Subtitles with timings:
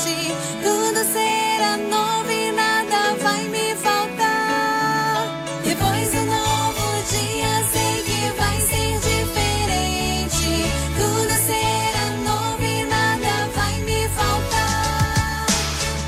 [0.00, 5.44] Tudo será novo e nada vai me faltar.
[5.64, 10.70] Depois do novo dia, sei que vai ser diferente.
[10.96, 15.46] Tudo será novo e nada vai me faltar.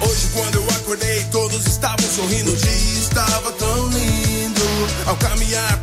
[0.09, 2.53] Hoje, quando eu acordei, todos estavam sorrindo.
[2.53, 4.61] O dia estava tão lindo.
[5.07, 5.83] Ao caminhar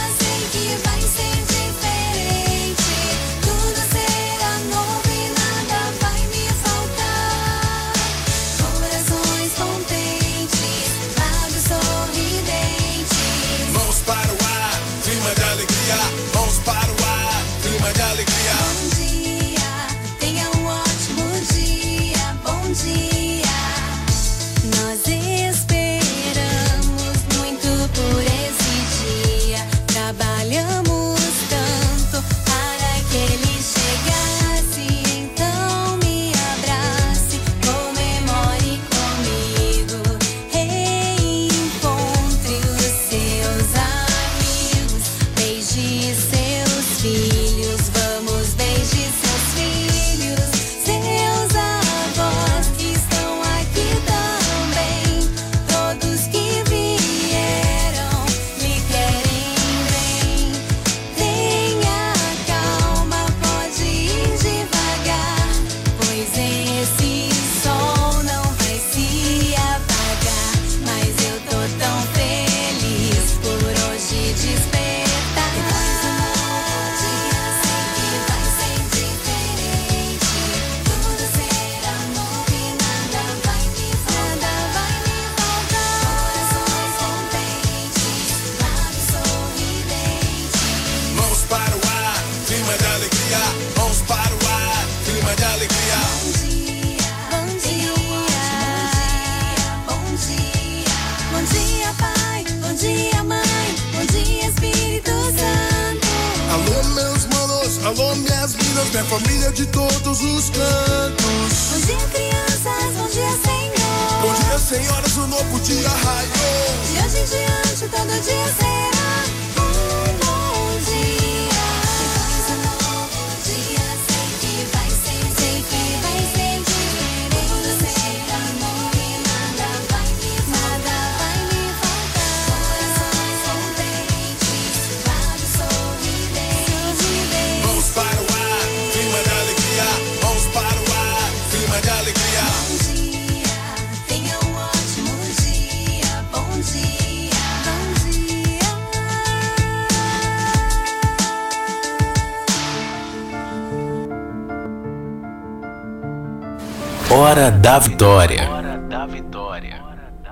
[157.21, 158.49] Hora da Vitória.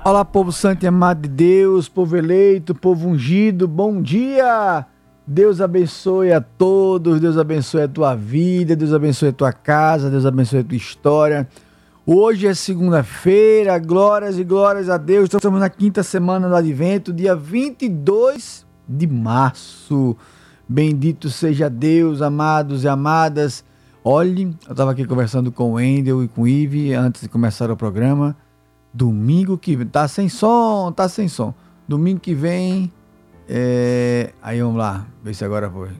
[0.04, 4.84] Olá, povo santo e amado de Deus, povo eleito, povo ungido, bom dia!
[5.24, 10.26] Deus abençoe a todos, Deus abençoe a tua vida, Deus abençoe a tua casa, Deus
[10.26, 11.48] abençoe a tua história.
[12.04, 15.32] Hoje é segunda-feira, glórias e glórias a Deus.
[15.32, 20.16] Estamos na quinta semana do Advento, dia 22 de março.
[20.68, 23.69] Bendito seja Deus, amados e amadas.
[24.02, 27.70] Olhe, eu estava aqui conversando com o Endel e com o Ive antes de começar
[27.70, 28.34] o programa.
[28.94, 29.86] Domingo que vem.
[29.86, 31.52] Tá sem som, tá sem som.
[31.86, 32.90] Domingo que vem.
[33.46, 35.90] é, Aí vamos lá, ver se agora foi.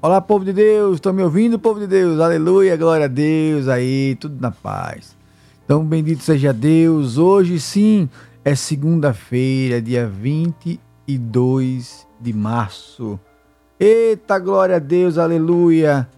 [0.00, 2.20] Olá, povo de Deus, estão me ouvindo, povo de Deus?
[2.20, 5.16] Aleluia, glória a Deus, aí, tudo na paz.
[5.64, 7.18] Então, bendito seja Deus.
[7.18, 8.08] Hoje sim
[8.44, 13.18] é segunda-feira, dia 22 de março.
[13.80, 16.08] Eita, glória a Deus, aleluia.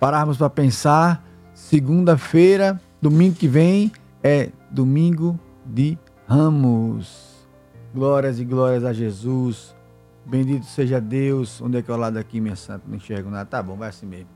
[0.00, 3.90] Pararmos para pensar, segunda-feira, domingo que vem
[4.22, 5.98] é domingo de
[6.28, 7.48] Ramos.
[7.92, 9.74] Glórias e glórias a Jesus.
[10.24, 11.60] Bendito seja Deus.
[11.60, 12.84] Onde é que é o lado aqui, minha santa?
[12.86, 13.44] Não enxergo nada.
[13.44, 14.28] Tá bom, vai assim mesmo.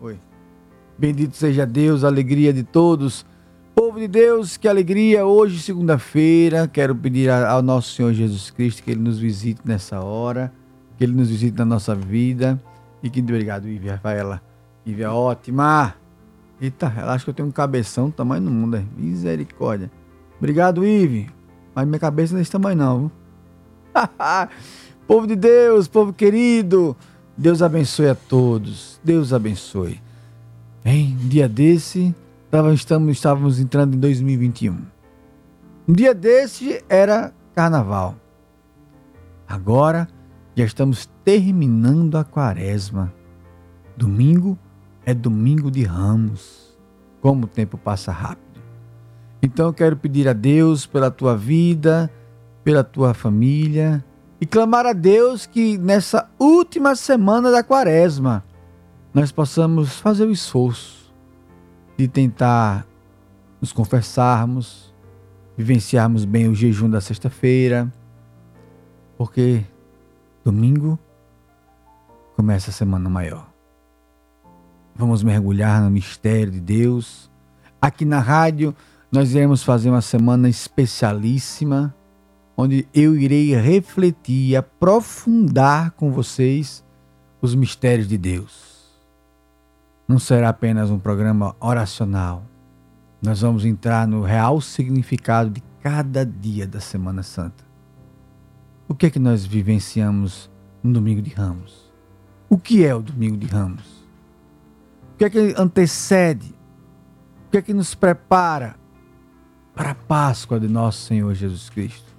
[0.00, 0.18] Oi.
[0.96, 3.26] Bendito seja Deus, alegria de todos.
[3.74, 5.26] Povo de Deus, que alegria.
[5.26, 10.52] Hoje, segunda-feira, quero pedir ao nosso Senhor Jesus Cristo que Ele nos visite nessa hora,
[10.96, 12.58] que Ele nos visite na nossa vida.
[13.02, 14.40] E que obrigado, Ivy Rafaela.
[14.86, 15.94] Ivy é ótima.
[16.60, 18.82] Eita, ela acha que eu tenho um cabeção do tamanho do mundo.
[18.96, 19.90] Misericórdia.
[20.38, 21.28] Obrigado, Ivy.
[21.74, 22.98] Mas minha cabeça não é desse tamanho, não.
[22.98, 23.10] Viu?
[25.06, 26.96] povo de Deus, povo querido.
[27.36, 29.00] Deus abençoe a todos.
[29.02, 30.00] Deus abençoe.
[30.84, 32.14] Em um dia desse,
[32.74, 34.78] estamos, estávamos entrando em 2021.
[35.88, 38.14] Um dia desse era carnaval.
[39.48, 40.08] Agora
[40.54, 43.12] já estamos terminando a quaresma.
[43.96, 44.58] Domingo
[45.04, 46.76] é domingo de ramos.
[47.20, 48.60] Como o tempo passa rápido.
[49.42, 52.10] Então eu quero pedir a Deus pela tua vida,
[52.64, 54.04] pela tua família
[54.40, 58.44] e clamar a Deus que nessa última semana da quaresma
[59.14, 61.12] nós possamos fazer o esforço
[61.96, 62.86] de tentar
[63.60, 64.92] nos confessarmos,
[65.56, 67.92] vivenciarmos bem o jejum da sexta-feira,
[69.16, 69.64] porque
[70.44, 70.98] domingo
[72.36, 73.48] começa a semana maior.
[74.94, 77.30] Vamos mergulhar no mistério de Deus.
[77.80, 78.74] Aqui na rádio
[79.10, 81.94] nós iremos fazer uma semana especialíssima,
[82.56, 86.84] onde eu irei refletir e aprofundar com vocês
[87.40, 88.72] os mistérios de Deus.
[90.08, 92.44] Não será apenas um programa oracional.
[93.20, 97.71] Nós vamos entrar no real significado de cada dia da Semana Santa.
[98.88, 100.50] O que é que nós vivenciamos
[100.82, 101.92] no Domingo de Ramos?
[102.48, 104.06] O que é o Domingo de Ramos?
[105.14, 106.54] O que é que antecede?
[107.46, 108.76] O que é que nos prepara
[109.74, 112.12] para a Páscoa de nosso Senhor Jesus Cristo?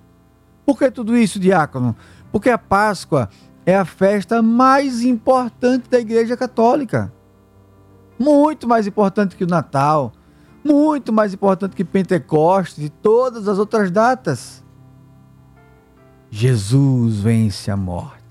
[0.65, 1.95] Por que tudo isso, diácono?
[2.31, 3.29] Porque a Páscoa
[3.65, 7.11] é a festa mais importante da Igreja Católica
[8.23, 10.13] muito mais importante que o Natal,
[10.63, 14.62] muito mais importante que Pentecostes e todas as outras datas.
[16.35, 18.23] Jesus vence a morte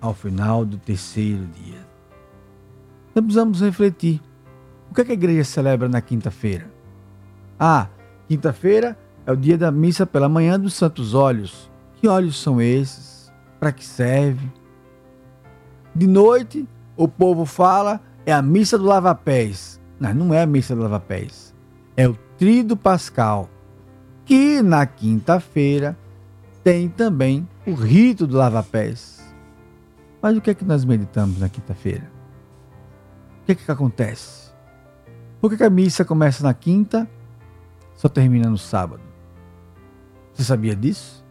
[0.00, 1.86] ao final do terceiro dia.
[3.14, 4.20] Nós precisamos refletir.
[4.90, 6.68] O que, é que a igreja celebra na quinta-feira?
[7.56, 7.86] Ah,
[8.26, 11.70] quinta-feira é o dia da missa pela manhã dos santos olhos.
[11.94, 13.32] Que olhos são esses?
[13.60, 14.50] Para que serve?
[15.94, 19.80] De noite, o povo fala é a missa do lava-pés.
[20.00, 21.54] Não, não é a missa do lava-pés.
[21.96, 23.48] É o Tríduo Pascal,
[24.24, 25.96] que na quinta-feira
[26.68, 29.24] tem também o rito do lava-pés.
[30.20, 32.12] Mas o que é que nós meditamos na quinta-feira?
[33.40, 34.52] O que é que acontece?
[35.40, 37.08] Por que a missa começa na quinta,
[37.96, 39.00] só termina no sábado?
[40.34, 41.24] Você sabia disso?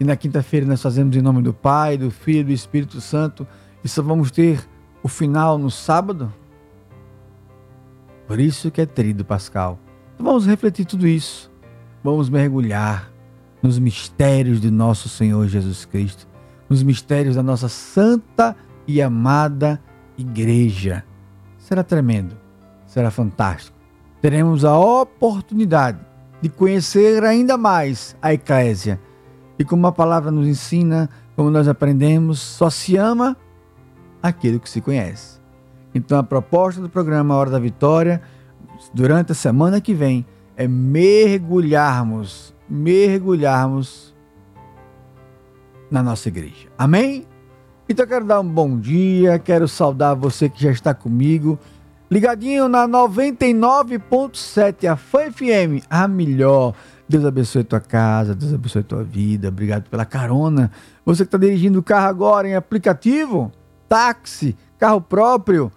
[0.00, 3.46] E na quinta-feira nós fazemos em nome do Pai, do Filho e do Espírito Santo
[3.84, 4.68] e só vamos ter
[5.04, 6.34] o final no sábado?
[8.26, 9.78] Por isso que é trido pascal.
[10.14, 11.48] Então vamos refletir tudo isso.
[12.02, 13.11] Vamos mergulhar
[13.62, 16.26] nos mistérios de nosso Senhor Jesus Cristo,
[16.68, 18.56] nos mistérios da nossa santa
[18.86, 19.80] e amada
[20.18, 21.04] igreja.
[21.58, 22.36] Será tremendo,
[22.86, 23.76] será fantástico.
[24.20, 25.98] Teremos a oportunidade
[26.40, 29.00] de conhecer ainda mais a eclésia.
[29.58, 33.36] E como a palavra nos ensina, como nós aprendemos, só se ama
[34.22, 35.40] aquilo que se conhece.
[35.94, 38.22] Então a proposta do programa Hora da Vitória,
[38.92, 44.14] durante a semana que vem, é mergulharmos, mergulharmos
[45.90, 46.68] na nossa igreja.
[46.78, 47.26] Amém?
[47.86, 51.58] Então eu quero dar um bom dia, quero saudar você que já está comigo,
[52.10, 56.72] ligadinho na 99.7, a FM, a melhor.
[57.06, 59.48] Deus abençoe tua casa, Deus abençoe tua vida.
[59.48, 60.70] Obrigado pela carona.
[61.04, 63.52] Você que está dirigindo o carro agora em aplicativo,
[63.86, 65.70] táxi, carro próprio.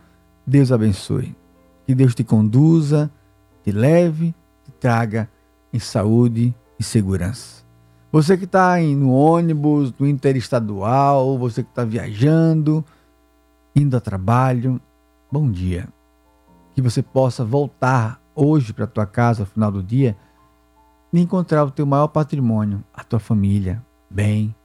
[0.47, 1.35] Deus abençoe.
[1.85, 3.11] Que Deus te conduza,
[3.65, 4.33] te leve,
[4.63, 5.29] te traga
[5.73, 7.63] em saúde e segurança.
[8.11, 12.83] Você que está no ônibus, no interestadual, você que está viajando,
[13.75, 14.79] indo a trabalho,
[15.31, 15.87] bom dia.
[16.73, 20.15] Que você possa voltar hoje para a tua casa ao final do dia
[21.11, 24.55] e encontrar o teu maior patrimônio, a tua família, bem,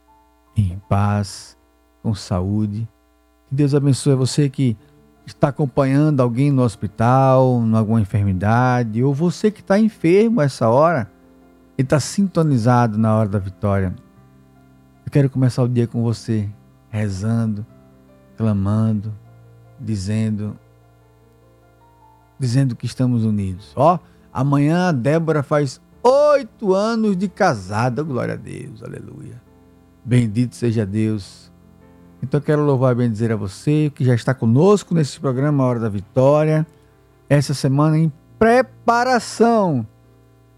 [0.55, 1.57] em paz,
[2.01, 2.87] com saúde
[3.51, 4.77] que Deus abençoe você que
[5.25, 11.11] está acompanhando alguém no hospital, em alguma enfermidade, ou você que está enfermo essa hora
[11.77, 13.93] e está sintonizado na hora da vitória.
[15.05, 16.49] Eu quero começar o dia com você,
[16.89, 17.65] rezando,
[18.37, 19.13] clamando,
[19.79, 20.57] dizendo,
[22.39, 23.71] dizendo que estamos unidos.
[23.75, 23.99] Ó,
[24.31, 29.41] amanhã a Débora faz oito anos de casada, glória a Deus, aleluia.
[30.03, 31.51] Bendito seja Deus.
[32.21, 35.79] Então eu quero louvar e bendizer a você que já está conosco nesse programa Hora
[35.79, 36.65] da Vitória.
[37.27, 39.85] Essa semana em preparação.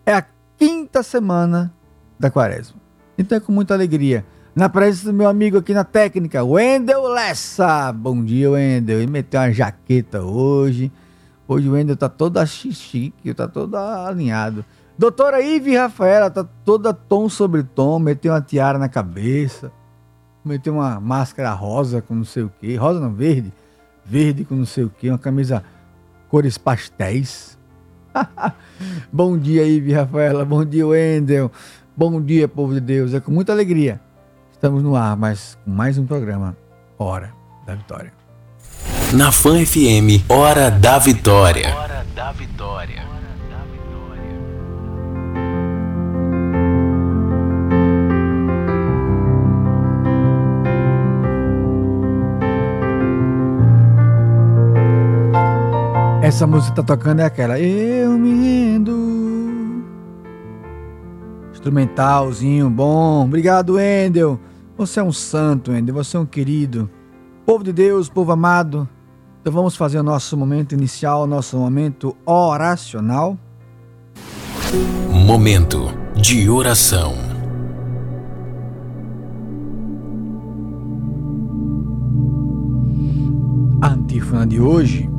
[0.06, 0.26] É a
[0.64, 1.74] quinta semana
[2.18, 2.80] da quaresma.
[3.18, 4.26] Então é com muita alegria.
[4.56, 7.92] Na presença do meu amigo aqui na técnica, Wendel Lessa.
[7.92, 9.00] Bom dia, Wendel.
[9.00, 10.90] Ele meteu uma jaqueta hoje.
[11.46, 14.64] Hoje o Wendel tá todo chique, tá todo alinhado.
[14.98, 19.70] Doutora Ive Rafaela tá toda tom sobre tom, meteu uma tiara na cabeça,
[20.46, 23.52] meteu uma máscara rosa com não sei o que, rosa não, verde,
[24.06, 25.62] verde com não sei o que, uma camisa
[26.30, 27.58] cores pastéis.
[29.12, 31.52] bom dia, Ive Rafaela, bom dia, Wendel,
[31.96, 34.00] bom dia, povo de Deus, é com muita alegria.
[34.52, 36.56] Estamos no ar, mas com mais um programa,
[36.98, 37.34] Hora
[37.66, 38.14] da Vitória.
[39.14, 41.76] Na Fã FM, Hora da Vitória.
[41.76, 43.23] Hora da Vitória.
[56.34, 57.60] Essa música tá tocando é aquela.
[57.60, 59.84] Eu me rendo.
[61.52, 63.24] Instrumentalzinho bom.
[63.24, 64.40] Obrigado, Wendel.
[64.76, 65.94] Você é um santo, Wendel.
[65.94, 66.90] Você é um querido.
[67.46, 68.90] Povo de Deus, povo amado.
[69.42, 73.38] Então vamos fazer o nosso momento inicial, nosso momento oracional.
[75.12, 77.14] Momento de oração.
[83.80, 85.13] A antífona de hoje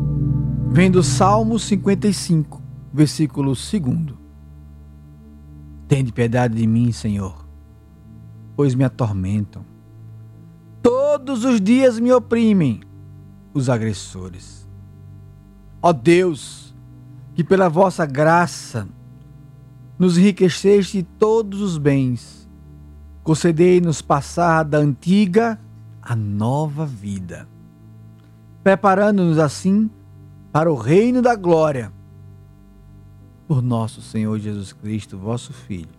[0.75, 2.61] Vem do Salmo 55,
[2.93, 3.81] versículo 2.
[5.87, 7.47] Tende piedade de mim, Senhor,
[8.57, 9.64] pois me atormentam.
[10.83, 12.81] Todos os dias me oprimem
[13.54, 14.69] os agressores.
[15.81, 16.75] Ó Deus,
[17.37, 18.88] que pela vossa graça
[19.97, 22.50] nos enriqueceste todos os bens,
[23.23, 25.57] concedei-nos passar da antiga
[26.02, 27.49] à nova vida,
[28.64, 29.88] preparando-nos assim
[30.54, 31.92] para o reino da glória,
[33.49, 35.90] por nosso Senhor Jesus Cristo, vosso Filho,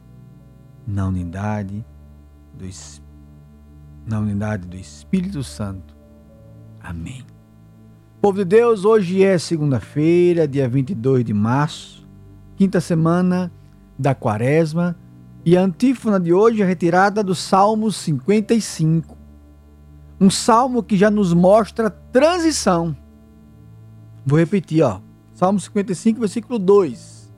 [0.88, 1.86] na unidade
[2.54, 2.66] do,
[4.08, 5.94] na unidade do Espírito Santo.
[6.80, 7.26] Amém.
[8.22, 12.08] Povo de Deus, hoje é segunda-feira, dia 22 de março,
[12.56, 13.52] quinta semana
[14.00, 14.96] da quaresma,
[15.44, 19.18] e a antífona de hoje é retirada do Salmo 55.
[20.18, 22.96] Um salmo que já nos mostra transição
[24.26, 25.00] Vou repetir, ó.
[25.34, 27.32] Salmo 55, versículo 2.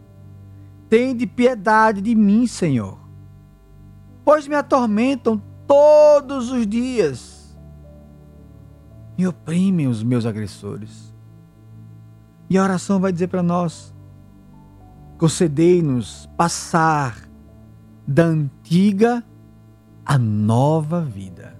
[0.88, 2.98] Tende piedade de mim, Senhor,
[4.24, 7.58] pois me atormentam todos os dias.
[9.18, 11.14] Me oprimem os meus agressores.
[12.50, 13.94] E a oração vai dizer para nós:
[15.18, 17.28] concedei-nos passar
[18.08, 19.22] da antiga
[20.06, 21.60] à nova vida.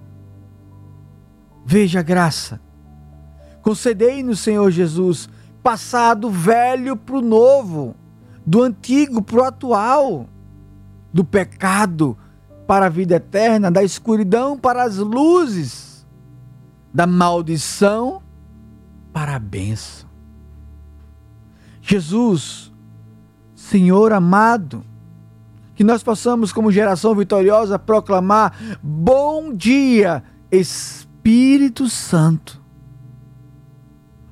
[1.66, 2.67] Veja a graça
[3.68, 5.28] Concedei-nos, Senhor Jesus,
[5.62, 7.94] passar do velho para o novo,
[8.46, 10.26] do antigo para o atual,
[11.12, 12.16] do pecado
[12.66, 16.06] para a vida eterna, da escuridão para as luzes,
[16.94, 18.22] da maldição
[19.12, 20.08] para a bênção.
[21.82, 22.72] Jesus,
[23.54, 24.82] Senhor amado,
[25.74, 32.66] que nós possamos, como geração vitoriosa, proclamar: Bom dia, Espírito Santo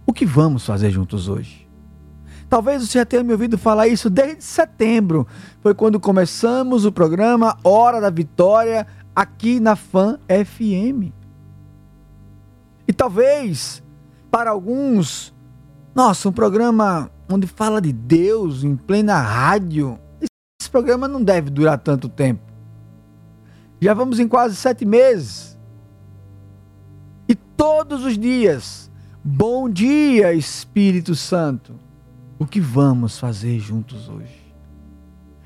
[0.06, 1.66] o que vamos fazer juntos hoje?
[2.48, 5.26] Talvez você já tenha me ouvido falar isso desde setembro.
[5.60, 11.12] Foi quando começamos o programa Hora da Vitória aqui na Fan FM.
[12.86, 13.82] E talvez
[14.30, 15.34] para alguns,
[15.92, 19.98] nossa, um programa onde fala de Deus em plena rádio.
[20.60, 22.42] Esse programa não deve durar tanto tempo.
[23.80, 25.58] Já vamos em quase sete meses.
[27.28, 28.85] E todos os dias
[29.28, 31.74] Bom dia, Espírito Santo.
[32.38, 34.54] O que vamos fazer juntos hoje?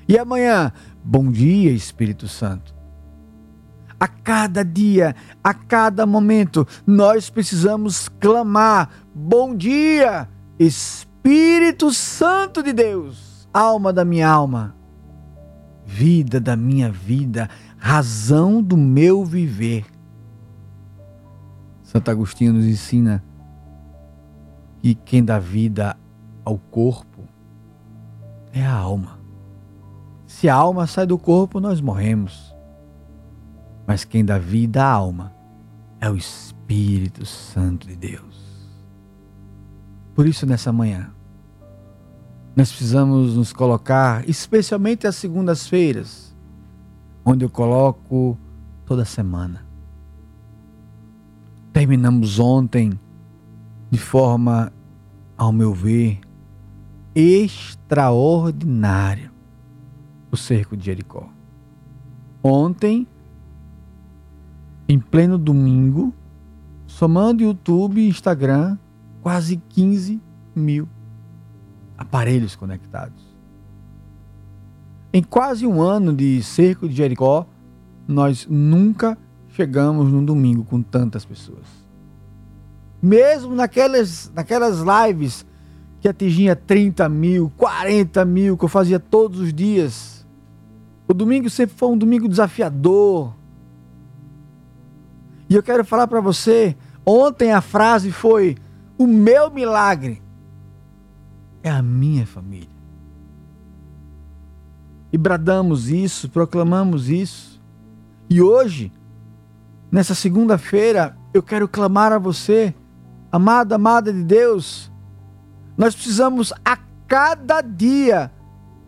[0.07, 0.71] E amanhã,
[1.03, 2.75] bom dia, Espírito Santo.
[3.99, 13.49] A cada dia, a cada momento, nós precisamos clamar: Bom dia, Espírito Santo de Deus,
[13.51, 14.75] alma da minha alma,
[15.87, 19.85] vida da minha vida, razão do meu viver.
[21.81, 23.23] Santo Agostinho nos ensina
[24.83, 25.97] e quem dá vida
[26.43, 27.23] ao corpo
[28.51, 29.19] é a alma.
[30.25, 32.55] Se a alma sai do corpo, nós morremos.
[33.85, 35.33] Mas quem dá vida à alma
[35.99, 38.41] é o Espírito Santo de Deus.
[40.15, 41.11] Por isso, nessa manhã,
[42.55, 46.35] nós precisamos nos colocar, especialmente às segundas-feiras,
[47.23, 48.37] onde eu coloco
[48.85, 49.65] toda semana.
[51.71, 52.99] Terminamos ontem
[53.91, 54.73] de forma,
[55.37, 56.21] ao meu ver,
[57.13, 59.29] extraordinária
[60.31, 61.29] o cerco de Jericó.
[62.41, 63.05] Ontem,
[64.87, 66.13] em pleno domingo,
[66.87, 68.77] somando YouTube e Instagram,
[69.21, 70.21] quase 15
[70.55, 70.87] mil
[71.97, 73.29] aparelhos conectados.
[75.13, 77.45] Em quase um ano de cerco de Jericó,
[78.07, 79.17] nós nunca
[79.49, 81.80] chegamos num domingo com tantas pessoas.
[83.01, 85.45] Mesmo naquelas, naquelas lives
[85.99, 90.25] que atingia 30 mil, 40 mil, que eu fazia todos os dias.
[91.07, 93.35] O domingo sempre foi um domingo desafiador.
[95.49, 98.55] E eu quero falar para você, ontem a frase foi:
[98.97, 100.21] o meu milagre
[101.63, 102.69] é a minha família.
[105.11, 107.61] E bradamos isso, proclamamos isso.
[108.29, 108.91] E hoje,
[109.91, 112.73] nessa segunda-feira, eu quero clamar a você,
[113.31, 114.91] amada, amada de Deus,
[115.77, 118.31] nós precisamos a cada dia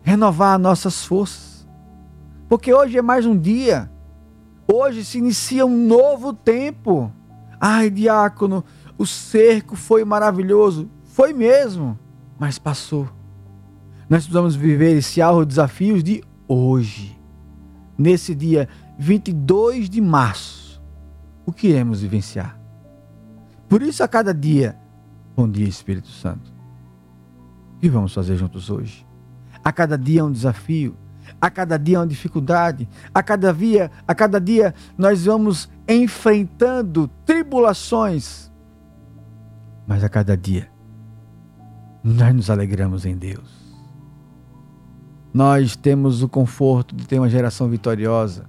[0.02, 1.66] renovar nossas forças.
[2.48, 3.90] Porque hoje é mais um dia.
[4.70, 7.10] Hoje se inicia um novo tempo.
[7.60, 8.64] Ai, diácono,
[8.98, 10.88] o cerco foi maravilhoso.
[11.04, 11.98] Foi mesmo,
[12.38, 13.08] mas passou.
[14.08, 17.18] Nós precisamos viver esse alvo desafios de hoje.
[17.96, 20.82] Nesse dia 22 de março,
[21.46, 22.63] o que iremos vivenciar?
[23.68, 24.76] Por isso, a cada dia,
[25.36, 26.52] bom dia, Espírito Santo.
[27.76, 29.06] O que vamos fazer juntos hoje?
[29.62, 30.96] A cada dia é um desafio,
[31.40, 37.08] a cada dia é uma dificuldade, a cada dia, a cada dia nós vamos enfrentando
[37.24, 38.52] tribulações.
[39.86, 40.70] Mas a cada dia
[42.02, 43.64] nós nos alegramos em Deus
[45.34, 48.48] nós temos o conforto de ter uma geração vitoriosa,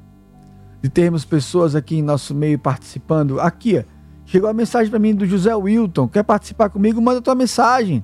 [0.84, 3.42] de termos pessoas aqui em nosso meio participando.
[3.42, 3.84] Aqui,
[4.26, 6.08] chegou a mensagem para mim do José Wilton.
[6.08, 7.02] Quer participar comigo?
[7.02, 8.04] Manda tua mensagem.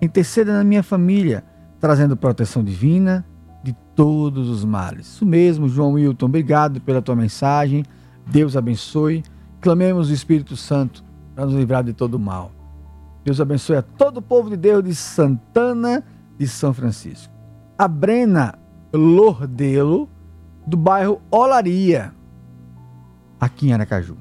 [0.01, 1.45] Interceda na minha família,
[1.81, 3.27] trazendo proteção divina
[3.65, 5.09] de todos os males.
[5.09, 6.27] Isso mesmo, João Wilton.
[6.27, 7.85] Obrigado pela tua mensagem.
[8.25, 9.25] Deus abençoe.
[9.61, 11.03] Clamemos o Espírito Santo
[11.35, 12.53] para nos livrar de todo mal.
[13.25, 16.05] Deus abençoe a todo o povo de Deus de Santana
[16.39, 17.35] de São Francisco.
[17.77, 18.60] A Brena
[18.93, 20.09] Lordelo,
[20.67, 22.13] do bairro Olaria,
[23.41, 24.17] aqui em Aracaju.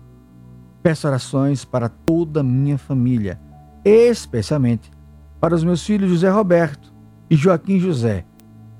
[0.81, 3.39] Peço orações para toda a minha família,
[3.83, 4.91] especialmente
[5.39, 6.93] para os meus filhos José Roberto
[7.29, 8.25] e Joaquim José.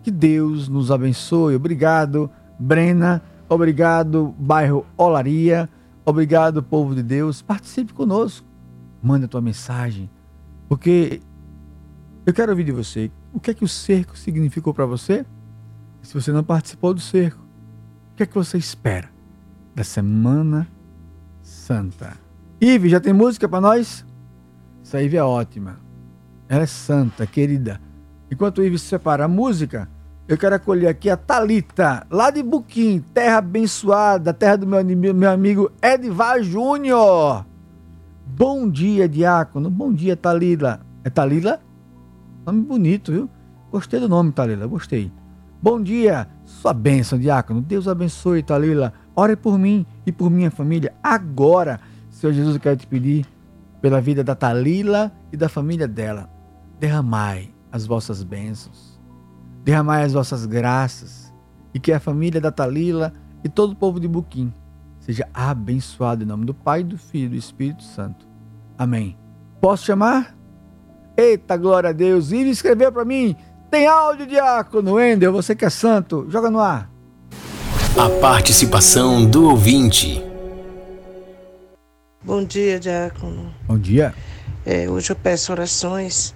[0.02, 1.56] Que Deus nos abençoe.
[1.56, 3.21] Obrigado, Brena.
[3.49, 5.69] Obrigado, bairro Olaria.
[6.06, 7.41] Obrigado, povo de Deus.
[7.41, 8.49] Participe conosco
[9.02, 10.10] manda tua mensagem,
[10.67, 11.21] porque
[12.25, 13.12] eu quero ouvir de você.
[13.34, 15.25] O que é que o cerco significou para você?
[16.10, 19.08] Se você não participou do cerco, o que é que você espera
[19.76, 20.67] da Semana
[21.43, 22.17] Santa?
[22.60, 24.04] Ive, já tem música para nós?
[24.84, 25.78] Essa Ive é ótima.
[26.48, 27.80] Ela é santa, querida.
[28.32, 29.88] Enquanto o Ive se separa a música,
[30.28, 35.30] eu quero acolher aqui a Talita, lá de Buquim, terra abençoada, terra do meu, meu
[35.30, 37.45] amigo Edvar Júnior.
[38.26, 39.69] Bom dia, diácono.
[39.69, 40.82] Bom dia, Talila.
[41.04, 41.62] É Talila?
[42.48, 43.30] Nome bonito, viu?
[43.72, 44.65] Gostei do nome, Talila.
[44.65, 45.18] Gostei.
[45.62, 47.62] Bom dia, sua bênção, diácono.
[47.62, 48.93] Deus abençoe, Talila.
[49.13, 51.82] Ore por mim e por minha família agora.
[52.10, 53.26] Senhor Jesus, eu quero te pedir
[53.82, 56.30] pela vida da Talila e da família dela.
[56.80, 58.98] Derramai as vossas bênçãos.
[59.62, 61.30] Derramai as vossas graças.
[61.74, 63.12] E que a família da Talila
[63.43, 64.54] e todo o povo de Buquim
[65.02, 68.26] seja abençoado em nome do Pai, do Filho e do Espírito Santo.
[68.78, 69.17] Amém.
[69.60, 70.38] Posso chamar?
[71.17, 72.32] Eita, glória a Deus.
[72.32, 73.36] E escreveu para mim.
[73.69, 74.93] Tem áudio, diácono.
[74.93, 76.25] Wendel, você que é santo.
[76.29, 76.89] Joga no ar.
[77.95, 80.23] A participação do ouvinte.
[82.23, 83.53] Bom dia, diácono.
[83.67, 84.13] Bom dia.
[84.65, 86.34] É, hoje eu peço orações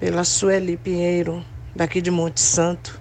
[0.00, 1.44] pela Sueli Pinheiro,
[1.76, 2.98] daqui de Monte Santo.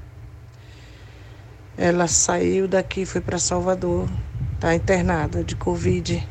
[1.78, 4.10] Ela saiu daqui, foi para Salvador.
[4.56, 6.28] Está internada de Covid.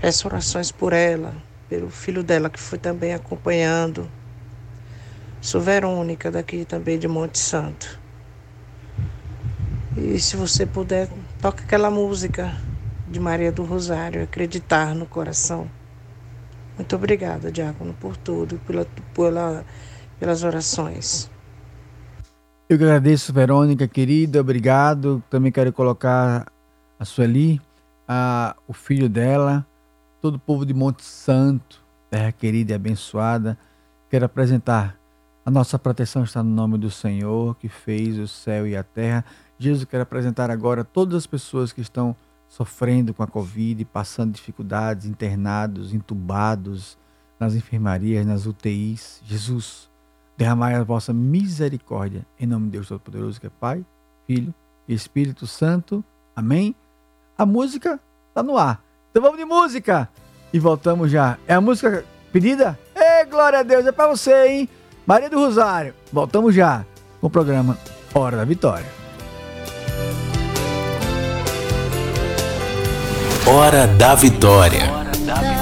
[0.00, 1.34] Peço orações por ela,
[1.68, 4.08] pelo filho dela que foi também acompanhando.
[5.40, 7.98] Sou Verônica, daqui também de Monte Santo.
[9.96, 11.08] E se você puder,
[11.40, 12.54] toque aquela música
[13.08, 15.66] de Maria do Rosário, Acreditar no Coração.
[16.76, 19.64] Muito obrigada, Diácono, por tudo, pela, pela,
[20.18, 21.30] pelas orações.
[22.68, 25.24] Eu agradeço, Verônica, querida, obrigado.
[25.30, 26.52] Também quero colocar
[26.98, 27.60] a Sueli,
[28.06, 29.66] a, o filho dela,
[30.20, 33.58] todo o povo de Monte Santo, terra querida e abençoada.
[34.10, 34.99] Quero apresentar
[35.44, 39.24] a nossa proteção está no nome do Senhor que fez o céu e a terra.
[39.58, 42.14] Jesus, quero apresentar agora todas as pessoas que estão
[42.48, 46.98] sofrendo com a Covid, passando dificuldades, internados, entubados
[47.38, 49.22] nas enfermarias, nas UTIs.
[49.24, 49.88] Jesus,
[50.36, 53.84] derramai a vossa misericórdia em nome de Deus Todo-Poderoso, que é Pai,
[54.26, 54.54] Filho
[54.86, 56.04] e Espírito Santo.
[56.36, 56.74] Amém?
[57.38, 57.98] A música
[58.28, 58.82] está no ar.
[59.10, 60.08] Então vamos de música
[60.52, 61.38] e voltamos já.
[61.46, 62.78] É a música pedida?
[62.94, 64.68] Ei, glória a Deus, é para você, hein?
[65.06, 65.94] Maria do Rosário.
[66.12, 66.84] Voltamos já
[67.20, 67.76] com o programa
[68.14, 68.86] Hora da Vitória.
[73.46, 74.90] Hora da Vitória.
[74.90, 75.59] Hora da Vitória.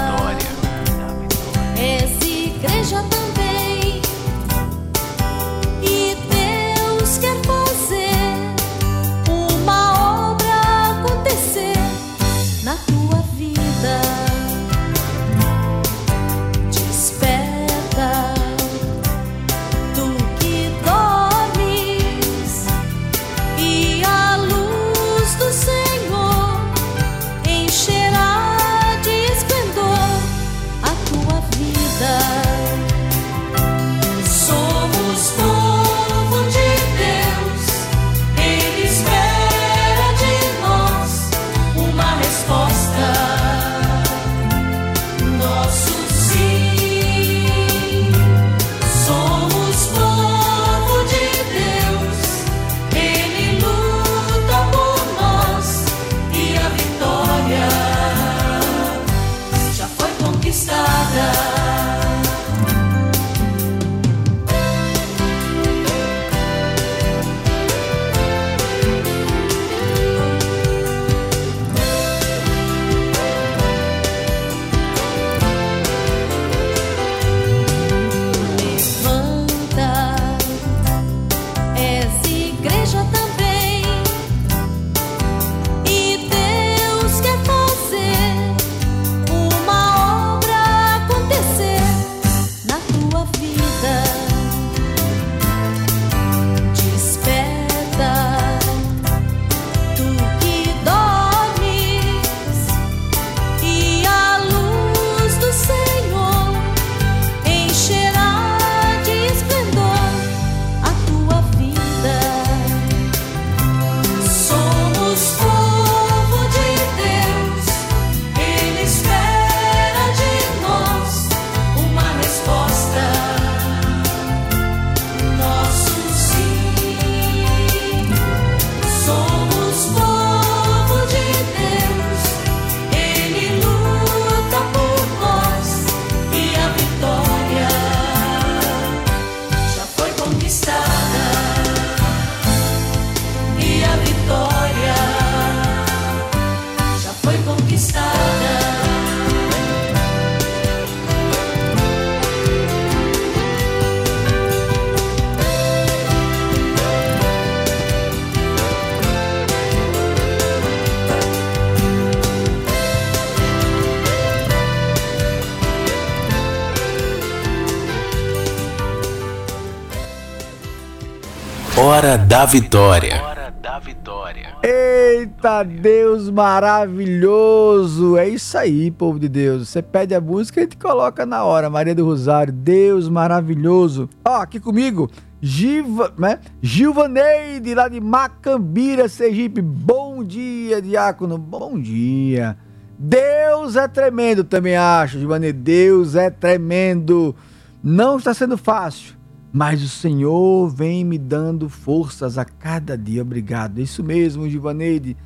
[174.62, 178.16] Eita Deus maravilhoso!
[178.16, 179.68] É isso aí, povo de Deus.
[179.68, 181.68] Você pede a música e gente coloca na hora.
[181.68, 184.08] Maria do Rosário, Deus maravilhoso.
[184.24, 185.11] Ó, aqui comigo,
[185.42, 186.38] Giva, né?
[186.62, 189.61] Gilvaneide, lá de Macambira, Sergipe.
[189.61, 191.37] Bom dia, diácono.
[191.37, 192.56] Bom dia.
[192.96, 195.58] Deus é tremendo, também acho, Gilvaneide.
[195.58, 197.34] Deus é tremendo.
[197.82, 199.17] Não está sendo fácil
[199.52, 203.22] mas o Senhor vem me dando forças a cada dia.
[203.22, 203.78] Obrigado.
[203.78, 205.16] Isso mesmo, Givaneide.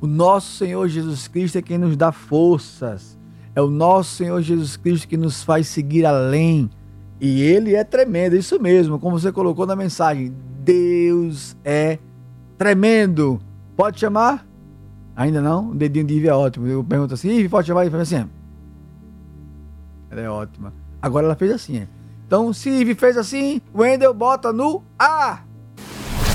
[0.00, 3.18] O nosso Senhor Jesus Cristo é quem nos dá forças.
[3.54, 6.70] É o nosso Senhor Jesus Cristo que nos faz seguir além.
[7.20, 10.32] E ele é tremendo, isso mesmo, como você colocou na mensagem.
[10.64, 11.98] Deus é
[12.58, 13.40] tremendo.
[13.76, 14.46] Pode chamar?
[15.14, 15.70] Ainda não?
[15.70, 16.66] O dedinho de Ive é ótimo.
[16.66, 17.82] Eu pergunto assim, Ive, pode chamar?
[17.82, 18.24] Ele fala assim.
[20.10, 20.72] Ela é ótima.
[21.00, 21.88] Agora ela fez assim, é.
[22.32, 25.40] Então, se fez assim, Wendel bota no A.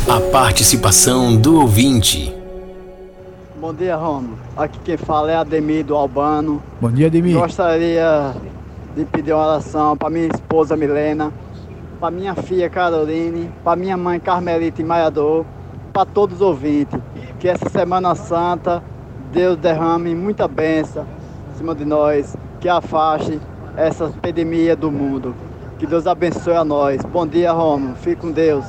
[0.08, 2.32] A participação do ouvinte.
[3.60, 4.38] Bom dia, Romulo.
[4.56, 6.62] Aqui quem fala é Ademir do Albano.
[6.80, 7.36] Bom dia, Ademir.
[7.36, 8.32] Gostaria
[8.96, 11.34] de pedir uma oração para minha esposa Milena,
[12.00, 15.48] para minha filha Caroline, para minha mãe Carmelita e Maiador,
[15.92, 17.00] para todos os ouvintes.
[17.40, 18.84] Que essa Semana Santa
[19.34, 21.08] Deus derrame muita bênção
[21.52, 23.42] em cima de nós, que afaste
[23.76, 25.47] essa epidemia do mundo.
[25.78, 27.04] Que Deus abençoe a nós.
[27.04, 27.96] Bom dia, Romulo.
[27.98, 28.66] Fique com Deus.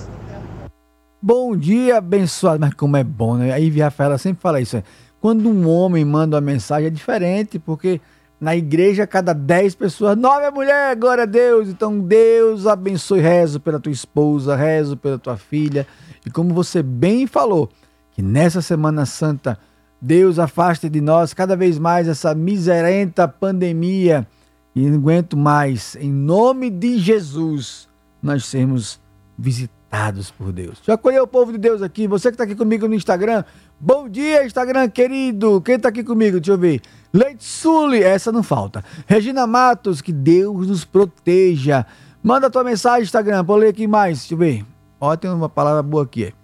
[1.22, 2.60] Bom dia, abençoado.
[2.60, 3.50] Mas como é bom, né?
[3.50, 4.76] A Ivy Rafaela sempre fala isso.
[4.76, 4.82] Né?
[5.18, 7.98] Quando um homem manda uma mensagem é diferente, porque
[8.38, 11.68] na igreja, cada 10 pessoas, nove é mulher, glória a Deus.
[11.68, 13.20] Então, Deus abençoe.
[13.20, 15.86] Rezo pela tua esposa, rezo pela tua filha.
[16.26, 17.70] E como você bem falou,
[18.12, 19.58] que nessa Semana Santa,
[20.00, 24.26] Deus afaste de nós cada vez mais essa miserenta pandemia.
[24.74, 25.96] E não aguento mais.
[25.96, 27.88] Em nome de Jesus,
[28.22, 29.00] nós sermos
[29.36, 30.78] visitados por Deus.
[30.82, 32.06] Já acolheu o povo de Deus aqui.
[32.06, 33.44] Você que está aqui comigo no Instagram.
[33.80, 35.60] Bom dia, Instagram querido.
[35.62, 36.38] Quem está aqui comigo?
[36.38, 36.80] Deixa eu ver.
[37.12, 38.84] Leite Sully, essa não falta.
[39.06, 41.86] Regina Matos, que Deus nos proteja.
[42.22, 44.18] Manda tua mensagem, Instagram, vou ler aqui mais.
[44.18, 44.64] Deixa eu ver.
[45.00, 46.34] Ó, tem uma palavra boa aqui.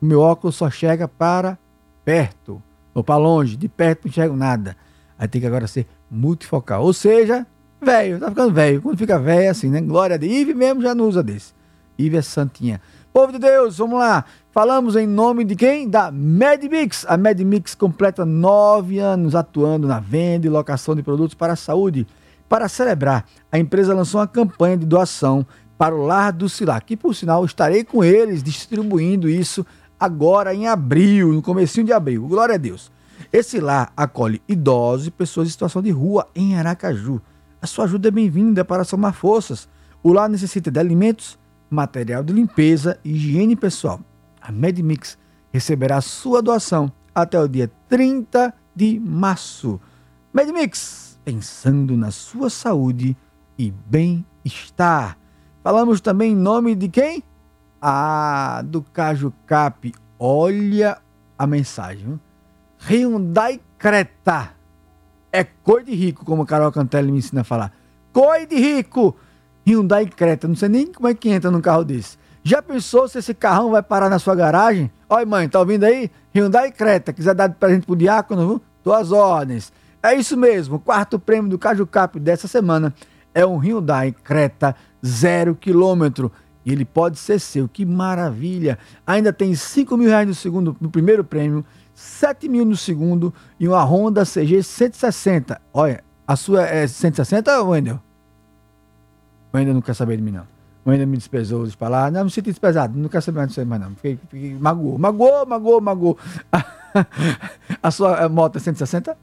[0.00, 1.58] O meu óculos só chega para
[2.04, 2.62] perto,
[2.94, 4.76] ou para longe, de perto não enxergo nada.
[5.18, 6.82] Aí tem que agora ser multifocal.
[6.82, 7.46] Ou seja,
[7.80, 8.80] velho, tá ficando velho.
[8.80, 9.80] Quando fica velho é assim, né?
[9.80, 10.32] Glória a Deus.
[10.32, 11.52] Ive mesmo já não usa desse.
[11.98, 12.80] Ive é santinha.
[13.12, 14.24] Povo de Deus, vamos lá.
[14.52, 15.88] Falamos em nome de quem?
[15.88, 17.06] Da MedMix.
[17.08, 22.04] A MedMix completa nove anos atuando na venda e locação de produtos para a saúde.
[22.48, 25.46] Para celebrar, a empresa lançou uma campanha de doação
[25.78, 29.64] para o Lar do Silac, que por sinal estarei com eles distribuindo isso
[30.00, 32.26] agora em abril, no comecinho de abril.
[32.26, 32.90] Glória a Deus.
[33.32, 37.22] Esse lar acolhe idosos e pessoas em situação de rua em Aracaju.
[37.62, 39.68] A sua ajuda é bem-vinda para somar forças.
[40.02, 41.38] O lar necessita de alimentos,
[41.70, 44.00] material de limpeza e higiene pessoal
[44.40, 45.18] a MedMix
[45.52, 49.80] receberá sua doação até o dia 30 de março.
[50.32, 53.16] MedMix, pensando na sua saúde
[53.58, 55.18] e bem-estar.
[55.62, 57.22] Falamos também em nome de quem?
[57.80, 59.92] Ah, do Caju Cap.
[60.18, 60.98] Olha
[61.36, 62.20] a mensagem.
[62.78, 64.54] Hyundai Creta.
[65.32, 67.72] É coi de rico, como o Carol Cantelli me ensina a falar.
[68.12, 69.16] Coi de rico.
[69.66, 70.48] Hyundai Creta.
[70.48, 72.18] Não sei nem como é que entra num carro desse.
[72.42, 74.90] Já pensou se esse carrão vai parar na sua garagem?
[75.08, 76.10] Oi, mãe, tá ouvindo aí?
[76.34, 78.62] Hyundai Creta, quiser dar de presente pro diácono, viu?
[78.82, 79.72] Tô ordens.
[80.02, 82.94] É isso mesmo, o quarto prêmio do Caju Cap dessa semana
[83.34, 84.74] é um Hyundai Creta
[85.04, 86.32] zero quilômetro.
[86.64, 88.78] E ele pode ser seu, que maravilha!
[89.06, 93.68] Ainda tem 5 mil reais no, segundo, no primeiro prêmio, 7 mil no segundo e
[93.68, 95.60] uma Honda CG 160.
[95.72, 98.00] Olha, a sua é 160, Wendel?
[99.52, 100.59] Wendel não quer saber de mim, não.
[100.84, 103.66] O ainda me desprezou de falar, não, me sinto desprezado, não quero saber mais disso
[103.66, 103.90] mais não.
[103.90, 106.18] Fiquei, fiquei, magoou, magoou, magoou, magoou.
[107.82, 109.16] a sua moto é 160?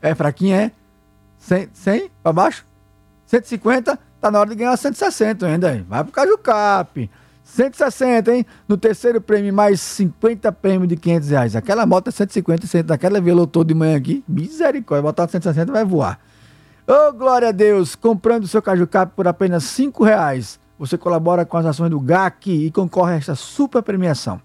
[0.00, 0.72] É fraquinha, é?
[1.38, 2.64] 100, 100 para baixo?
[3.26, 3.98] 150?
[4.20, 5.84] Tá na hora de ganhar 160 ainda, hein?
[5.88, 7.10] Vai pro Caju Cap.
[7.44, 8.46] 160, hein?
[8.66, 11.56] No terceiro prêmio, mais 50 prêmios de 500 reais.
[11.56, 16.18] Aquela moto é 150, 100, daquela velotou de manhã aqui, misericórdia, botar 160 vai voar.
[16.86, 17.94] Oh, glória a Deus!
[17.94, 22.50] Comprando seu Caju Cap por apenas cinco reais, você colabora com as ações do GAC
[22.50, 24.40] e concorre a esta super premiação.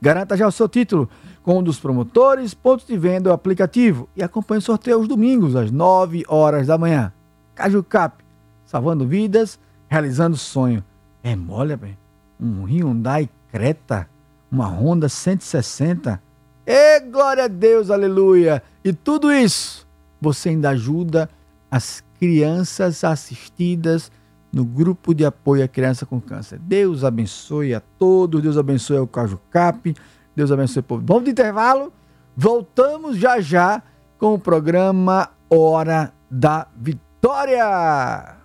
[0.00, 1.08] Garanta já o seu título
[1.42, 5.54] com um dos promotores, pontos de venda do aplicativo e acompanhe o sorteio aos domingos,
[5.54, 7.12] às 9 horas da manhã.
[7.54, 8.24] Caju Cap,
[8.64, 10.82] salvando vidas, realizando sonho.
[11.22, 11.96] É mole, bem.
[12.40, 14.08] Um Hyundai Creta,
[14.50, 16.20] uma Honda 160.
[16.66, 18.62] E glória a Deus, aleluia!
[18.84, 19.86] E tudo isso
[20.20, 21.28] você ainda ajuda
[21.70, 24.10] as crianças assistidas
[24.52, 26.58] no grupo de apoio à criança com câncer.
[26.58, 29.94] Deus abençoe a todos, Deus abençoe o Caju Cap,
[30.36, 31.02] Deus abençoe o povo.
[31.06, 31.92] Vamos de intervalo,
[32.36, 33.82] voltamos já já
[34.18, 38.36] com o programa Hora da Vitória.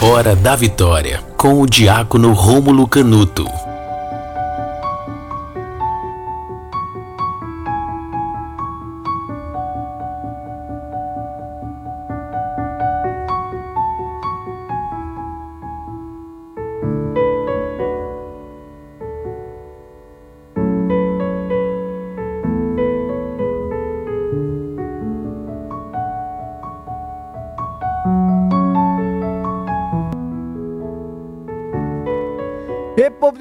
[0.00, 3.65] Hora da Vitória, com o diácono Rômulo Canuto.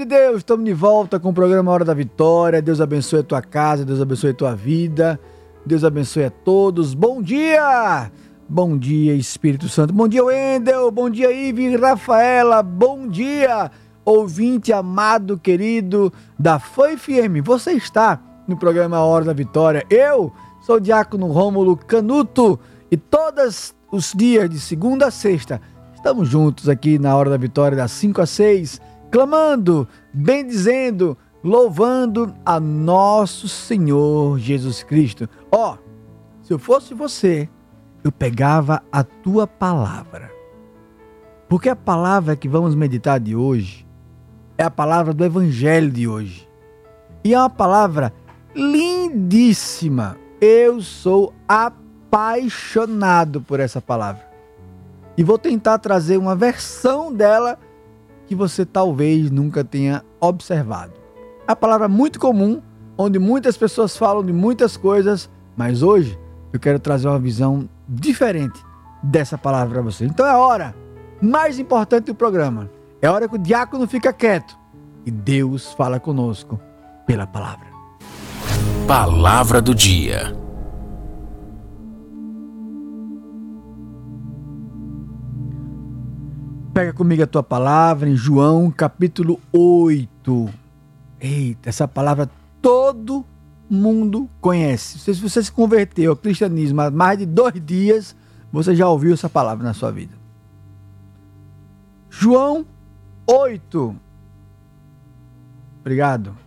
[0.06, 2.62] De Deus, estamos de volta com o programa Hora da Vitória.
[2.62, 5.20] Deus abençoe a tua casa, Deus abençoe a tua vida.
[5.66, 6.94] Deus abençoe a todos.
[6.94, 8.12] Bom dia!
[8.48, 9.92] Bom dia, Espírito Santo.
[9.92, 10.92] Bom dia, Wendel.
[10.92, 12.62] Bom dia, Ive Rafaela.
[12.62, 13.72] Bom dia,
[14.06, 17.42] ouvinte amado, querido da Foi FM.
[17.44, 19.84] Você está no programa Hora da Vitória.
[19.90, 22.60] Eu sou o diácono Rômulo Canuto
[22.92, 25.60] e todos os dias de segunda a sexta
[25.96, 28.80] estamos juntos aqui na Hora da Vitória das 5 às 6
[29.16, 35.30] clamando, bendizendo, louvando a nosso Senhor Jesus Cristo.
[35.50, 35.78] Ó, oh,
[36.44, 37.48] se eu fosse você,
[38.04, 40.30] eu pegava a tua palavra.
[41.48, 43.88] Porque a palavra que vamos meditar de hoje
[44.58, 46.46] é a palavra do Evangelho de hoje.
[47.24, 48.12] E é uma palavra
[48.54, 50.18] lindíssima.
[50.42, 54.30] Eu sou apaixonado por essa palavra.
[55.18, 57.58] E vou tentar trazer uma versão dela
[58.28, 60.94] que você talvez nunca tenha observado.
[61.48, 62.62] A palavra muito comum,
[62.98, 66.20] onde muitas pessoas falam de muitas coisas, mas hoje
[66.52, 68.60] eu quero trazer uma visão diferente
[69.04, 70.06] dessa palavra para você.
[70.06, 70.76] Então é hora
[71.22, 72.70] mais importante do programa.
[73.02, 74.58] É hora que o diácono fica quieto
[75.06, 76.60] e Deus fala conosco
[77.06, 77.68] pela palavra.
[78.88, 80.45] Palavra do dia.
[86.76, 90.50] Pega comigo a tua palavra em João capítulo 8.
[91.22, 92.30] Eita, essa palavra
[92.62, 93.26] todo
[93.70, 95.00] mundo conhece.
[95.00, 98.14] Se você se converteu ao cristianismo há mais de dois dias,
[98.52, 100.14] você já ouviu essa palavra na sua vida.
[102.10, 102.66] João
[103.26, 103.96] 8.
[105.80, 106.38] Obrigado.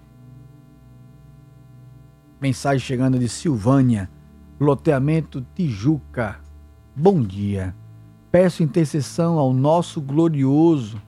[2.39, 4.11] Mensagem chegando de Silvânia,
[4.61, 6.39] loteamento Tijuca.
[6.95, 7.75] Bom dia.
[8.31, 11.01] Peço intercessão ao nosso glorioso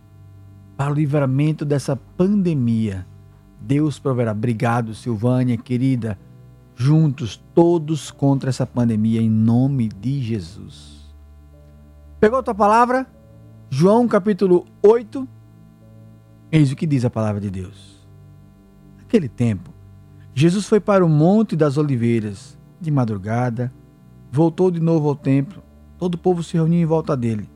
[0.75, 3.07] para o livramento dessa pandemia.
[3.61, 4.33] Deus proverá.
[4.33, 6.19] Obrigado, Silvânia, querida.
[6.75, 11.15] Juntos, todos contra essa pandemia, em nome de Jesus.
[12.19, 13.07] Pegou a tua palavra?
[13.69, 15.29] João capítulo 8.
[16.51, 18.09] Eis o que diz a palavra de Deus.
[18.97, 19.75] Naquele tempo,
[20.35, 22.59] Jesus foi para o Monte das Oliveiras.
[22.81, 23.71] De madrugada,
[24.33, 25.63] voltou de novo ao templo
[26.01, 27.47] Todo o povo se reuniu em volta dele.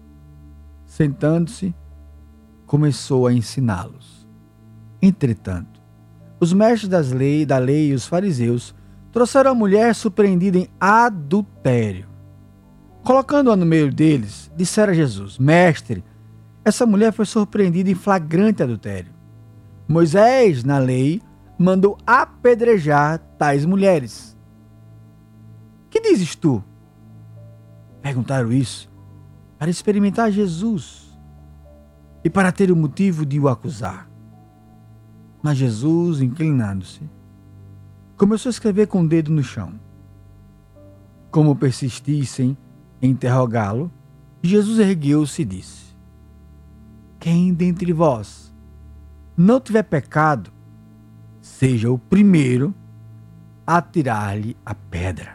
[0.85, 1.75] Sentando-se,
[2.67, 4.29] começou a ensiná-los.
[5.01, 5.81] Entretanto,
[6.39, 8.75] os mestres das lei, da lei e os fariseus
[9.11, 12.07] trouxeram a mulher surpreendida em adultério.
[13.03, 16.05] Colocando-a no meio deles, disseram a Jesus: Mestre,
[16.63, 19.13] essa mulher foi surpreendida em flagrante adultério.
[19.89, 21.23] Moisés, na lei,
[21.59, 24.37] mandou apedrejar tais mulheres.
[25.89, 26.63] Que dizes tu?
[28.05, 28.87] Perguntaram isso
[29.59, 31.19] para experimentar Jesus
[32.23, 34.11] e para ter o motivo de o acusar.
[35.43, 37.01] Mas Jesus, inclinando-se,
[38.15, 39.81] começou a escrever com o dedo no chão.
[41.31, 42.59] Como persistissem
[43.01, 43.91] em interrogá-lo,
[44.43, 45.97] Jesus ergueu-se e disse:
[47.19, 48.55] Quem dentre vós
[49.35, 50.53] não tiver pecado,
[51.41, 52.75] seja o primeiro
[53.67, 55.34] a tirar-lhe a pedra.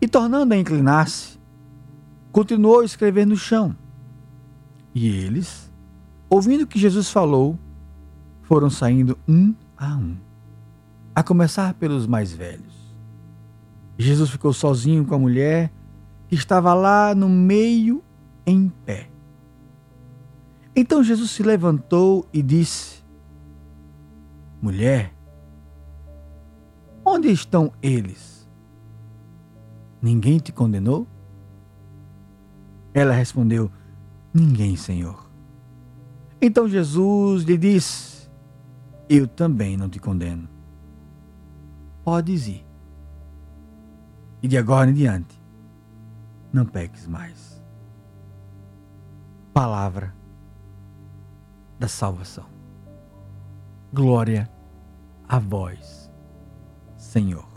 [0.00, 1.38] E tornando a inclinar-se,
[2.30, 3.74] continuou a escrever no chão.
[4.94, 5.72] E eles,
[6.28, 7.58] ouvindo o que Jesus falou,
[8.42, 10.16] foram saindo um a um,
[11.14, 12.94] a começar pelos mais velhos.
[13.98, 15.72] Jesus ficou sozinho com a mulher
[16.28, 18.02] que estava lá no meio
[18.44, 19.08] em pé.
[20.74, 23.02] Então Jesus se levantou e disse:
[24.60, 25.14] Mulher,
[27.04, 28.35] onde estão eles?
[30.06, 31.04] Ninguém te condenou?
[32.94, 33.68] Ela respondeu:
[34.32, 35.28] Ninguém, Senhor.
[36.40, 38.30] Então Jesus lhe disse:
[39.08, 40.48] Eu também não te condeno.
[42.04, 42.64] Podes ir.
[44.40, 45.42] E de agora em diante,
[46.52, 47.60] não peques mais.
[49.52, 50.14] Palavra
[51.80, 52.46] da salvação.
[53.92, 54.48] Glória
[55.28, 56.08] a vós,
[56.96, 57.55] Senhor.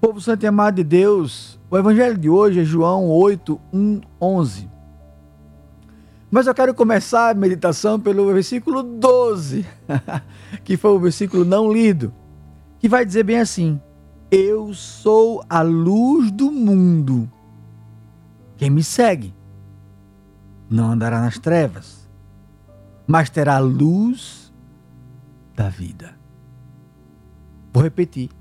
[0.00, 4.70] Povo santo e amado de Deus, o evangelho de hoje é João 8, 1, 11.
[6.30, 9.66] Mas eu quero começar a meditação pelo versículo 12,
[10.62, 12.14] que foi o versículo não lido,
[12.78, 13.80] que vai dizer bem assim:
[14.30, 17.28] Eu sou a luz do mundo.
[18.56, 19.34] Quem me segue
[20.70, 22.08] não andará nas trevas,
[23.04, 24.54] mas terá a luz
[25.56, 26.16] da vida.
[27.72, 28.37] Vou repetir.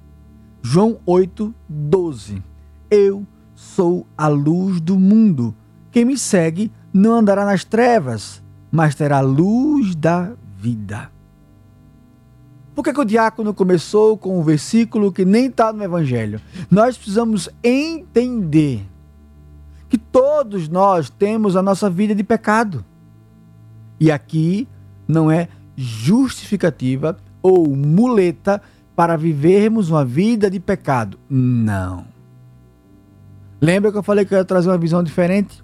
[0.70, 2.44] João 8, 12.
[2.92, 5.56] Eu sou a luz do mundo.
[5.90, 11.10] Quem me segue não andará nas trevas, mas terá a luz da vida.
[12.76, 16.42] Por que, que o diácono começou com um versículo que nem está no Evangelho?
[16.70, 18.86] Nós precisamos entender
[19.88, 22.84] que todos nós temos a nossa vida de pecado.
[23.98, 24.68] E aqui
[25.08, 25.48] não é
[25.78, 28.62] justificativa ou muleta
[28.98, 31.20] para vivermos uma vida de pecado.
[31.30, 32.08] Não.
[33.62, 35.64] Lembra que eu falei que eu ia trazer uma visão diferente?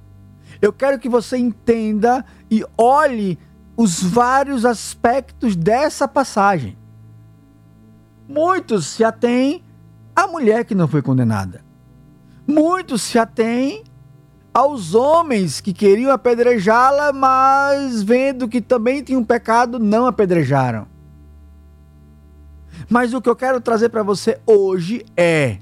[0.62, 3.40] Eu quero que você entenda e olhe
[3.76, 6.78] os vários aspectos dessa passagem.
[8.30, 9.64] Muitos se atêm
[10.16, 11.66] à mulher que não foi condenada.
[12.46, 13.84] Muitos se atêm
[14.54, 20.93] aos homens que queriam apedrejá-la, mas vendo que também tinha um pecado, não apedrejaram.
[22.90, 25.58] Mas o que eu quero trazer para você hoje é: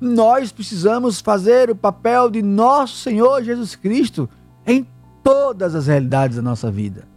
[0.00, 4.28] nós precisamos fazer o papel de nosso Senhor Jesus Cristo
[4.66, 4.86] em
[5.22, 7.08] todas as realidades da nossa vida.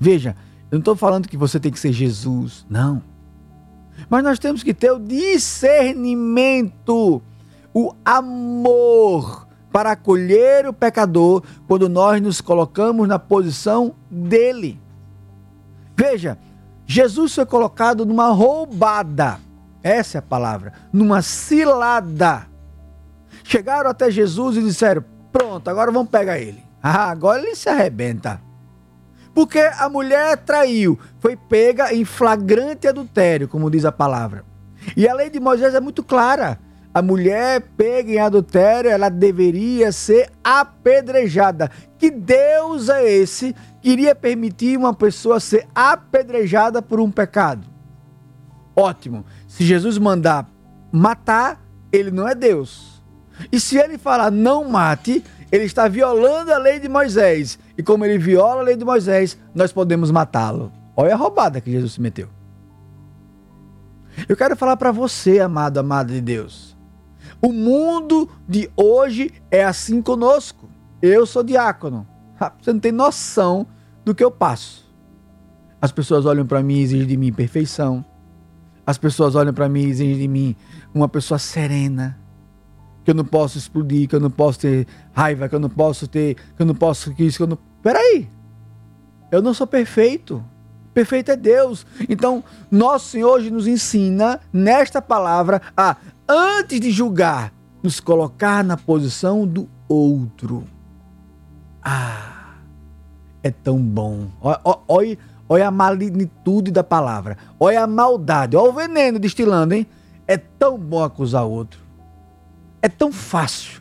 [0.00, 0.34] Veja,
[0.70, 3.02] eu não estou falando que você tem que ser Jesus, não.
[4.08, 7.20] Mas nós temos que ter o discernimento,
[7.74, 14.80] o amor para acolher o pecador quando nós nos colocamos na posição dele.
[15.96, 16.38] Veja,
[16.90, 19.38] Jesus foi colocado numa roubada,
[19.82, 22.46] essa é a palavra, numa cilada.
[23.44, 26.64] Chegaram até Jesus e disseram: Pronto, agora vamos pegar ele.
[26.82, 28.40] Ah, agora ele se arrebenta.
[29.34, 34.42] Porque a mulher traiu, foi pega em flagrante adultério, como diz a palavra.
[34.96, 36.58] E a lei de Moisés é muito clara
[36.98, 41.70] a mulher pega em adultério, ela deveria ser apedrejada.
[41.96, 47.66] Que Deus é esse que iria permitir uma pessoa ser apedrejada por um pecado?
[48.74, 49.24] Ótimo.
[49.46, 50.48] Se Jesus mandar
[50.92, 51.60] matar,
[51.92, 53.02] ele não é Deus.
[53.52, 57.58] E se ele falar não mate, ele está violando a lei de Moisés.
[57.76, 60.72] E como ele viola a lei de Moisés, nós podemos matá-lo.
[60.96, 62.28] Olha a roubada que Jesus se meteu.
[64.28, 66.76] Eu quero falar para você, amado, amado de Deus.
[67.40, 70.68] O mundo de hoje é assim conosco.
[71.00, 72.06] Eu sou diácono.
[72.60, 73.66] Você não tem noção
[74.04, 74.86] do que eu passo.
[75.80, 78.04] As pessoas olham para mim e exigem de mim perfeição.
[78.86, 80.56] As pessoas olham para mim e exigem de mim
[80.94, 82.18] uma pessoa serena.
[83.04, 86.06] Que eu não posso explodir, que eu não posso ter raiva, que eu não posso
[86.06, 87.58] ter, que eu não posso que isso, que eu não.
[87.82, 88.28] Peraí!
[89.30, 90.44] Eu não sou perfeito.
[90.92, 91.86] Perfeito é Deus.
[92.08, 95.96] Então, nosso Senhor hoje nos ensina, nesta palavra, a
[96.28, 100.64] antes de julgar, nos colocar na posição do outro.
[101.90, 102.52] Ah,
[103.42, 104.28] é tão bom.
[104.42, 105.18] Olha,
[105.48, 107.38] olha a magnitude da palavra.
[107.58, 108.58] Olha a maldade.
[108.58, 109.86] Olha o veneno destilando, hein?
[110.26, 111.80] É tão bom acusar o outro.
[112.82, 113.80] É tão fácil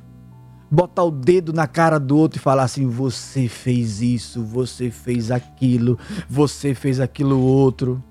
[0.71, 5.29] botar o dedo na cara do outro e falar assim: você fez isso, você fez
[5.29, 5.99] aquilo,
[6.29, 8.01] você fez aquilo outro.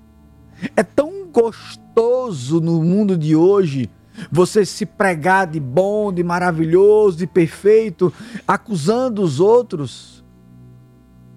[0.75, 3.89] É tão gostoso no mundo de hoje
[4.31, 8.11] você se pregar de bom, de maravilhoso, de perfeito,
[8.47, 10.23] acusando os outros.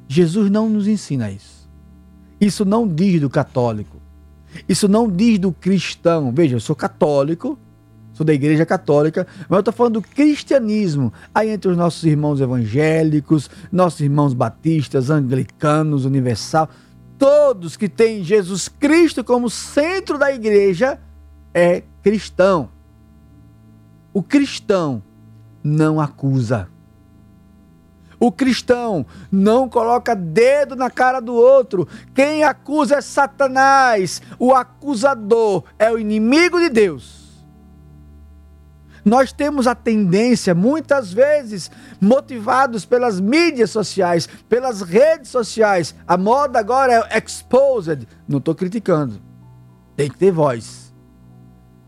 [0.09, 1.69] Jesus não nos ensina isso.
[2.41, 4.01] Isso não diz do católico.
[4.69, 6.33] Isso não diz do cristão.
[6.33, 7.59] Veja, eu sou católico,
[8.13, 11.13] sou da igreja católica, mas eu estou falando do cristianismo.
[11.35, 16.69] Aí entre os nossos irmãos evangélicos, nossos irmãos batistas, anglicanos, universal,
[17.19, 20.99] todos que têm Jesus Cristo como centro da igreja,
[21.53, 22.71] é cristão.
[24.13, 25.03] o cristão
[25.63, 26.69] não acusa.
[28.19, 31.89] O cristão não coloca dedo na cara do outro.
[32.15, 34.21] Quem acusa é Satanás.
[34.39, 37.21] O acusador é o inimigo de Deus.
[39.03, 45.95] Nós temos a tendência, muitas vezes, motivados pelas mídias sociais, pelas redes sociais.
[46.07, 48.07] A moda agora é exposed.
[48.29, 49.19] Não estou criticando.
[49.97, 50.90] Tem que ter voz.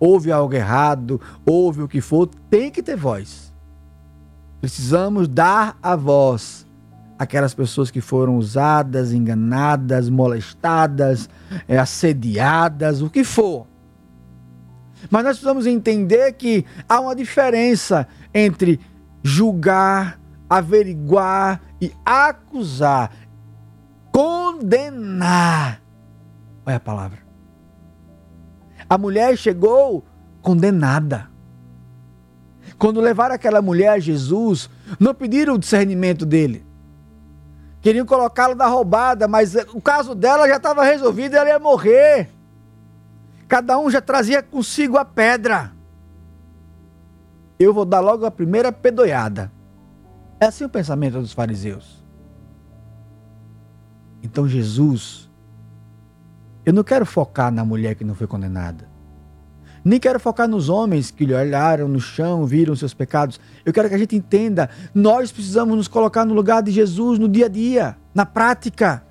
[0.05, 3.55] Houve algo errado, houve o que for, tem que ter voz.
[4.61, 6.67] Precisamos dar a voz
[7.17, 11.31] àquelas pessoas que foram usadas, enganadas, molestadas,
[11.69, 13.69] é, assediadas, o que for.
[15.09, 18.81] Mas nós precisamos entender que há uma diferença entre
[19.23, 23.13] julgar, averiguar e acusar,
[24.11, 25.81] condenar.
[26.67, 27.22] Olha a palavra.
[28.93, 30.05] A mulher chegou
[30.43, 31.31] condenada.
[32.79, 34.69] Quando levaram aquela mulher a Jesus,
[35.01, 36.63] não pediram o discernimento dele.
[37.81, 42.29] Queriam colocá-la na roubada, mas o caso dela já estava resolvido, ela ia morrer.
[43.49, 45.73] Cada um já trazia consigo a pedra.
[47.59, 49.51] Eu vou dar logo a primeira pedoiada.
[50.39, 52.05] É assim o pensamento dos fariseus.
[54.23, 55.22] Então Jesus,
[56.65, 58.89] eu não quero focar na mulher que não foi condenada.
[59.85, 63.41] Nem quero focar nos homens que lhe olharam no chão, viram seus pecados.
[63.65, 67.29] Eu quero que a gente entenda, nós precisamos nos colocar no lugar de Jesus no
[67.29, 69.05] dia a dia, na prática,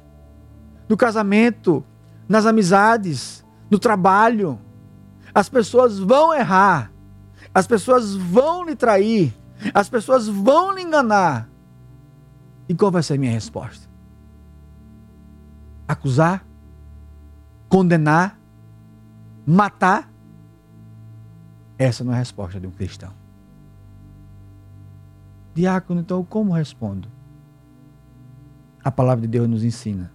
[0.88, 1.84] no casamento,
[2.28, 4.58] nas amizades, no trabalho.
[5.34, 6.92] As pessoas vão errar.
[7.54, 9.34] As pessoas vão lhe trair.
[9.74, 11.50] As pessoas vão lhe enganar.
[12.70, 13.90] E qual vai ser a minha resposta?
[15.86, 16.46] Acusar?
[17.72, 18.38] Condenar?
[19.48, 20.12] Matar?
[21.78, 23.14] Essa não é a resposta de um cristão.
[25.54, 27.08] Diácono, então, como respondo?
[28.84, 30.12] A palavra de Deus nos ensina.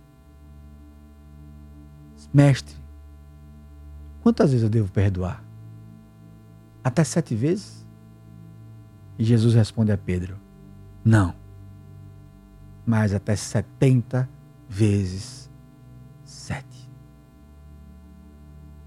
[2.30, 2.76] Mestre,
[4.20, 5.42] quantas vezes eu devo perdoar?
[6.84, 7.86] Até sete vezes?
[9.18, 10.36] E Jesus responde a Pedro:
[11.02, 11.34] Não,
[12.84, 14.28] mas até setenta
[14.68, 15.45] vezes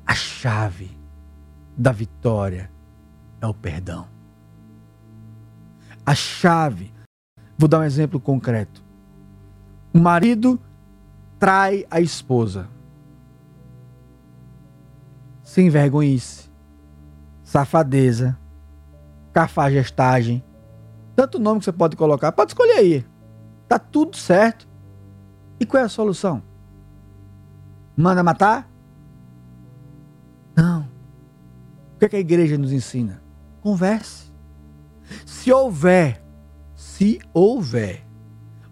[0.10, 0.90] A chave
[1.78, 2.72] da vitória
[3.40, 4.08] é o perdão.
[6.04, 6.92] A chave,
[7.56, 8.84] vou dar um exemplo concreto.
[9.94, 10.60] O marido
[11.38, 12.68] trai a esposa.
[15.44, 16.50] Sem vergonhice,
[17.44, 18.36] safadeza,
[19.32, 20.44] cafajestagem,
[21.16, 23.06] tanto nome que você pode colocar, pode escolher aí.
[23.68, 24.68] Tá tudo certo.
[25.60, 26.42] E qual é a solução?
[27.96, 28.69] Manda matar?
[32.00, 33.22] O que, é que a igreja nos ensina?
[33.60, 34.32] Converse.
[35.26, 36.24] Se houver,
[36.74, 38.06] se houver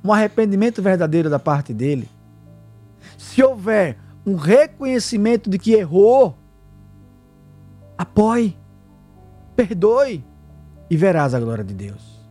[0.01, 2.07] um arrependimento verdadeiro da parte dele,
[3.17, 6.37] se houver um reconhecimento de que errou,
[7.97, 8.57] apoie,
[9.57, 10.23] perdoe
[10.89, 12.25] e verás a glória de Deus.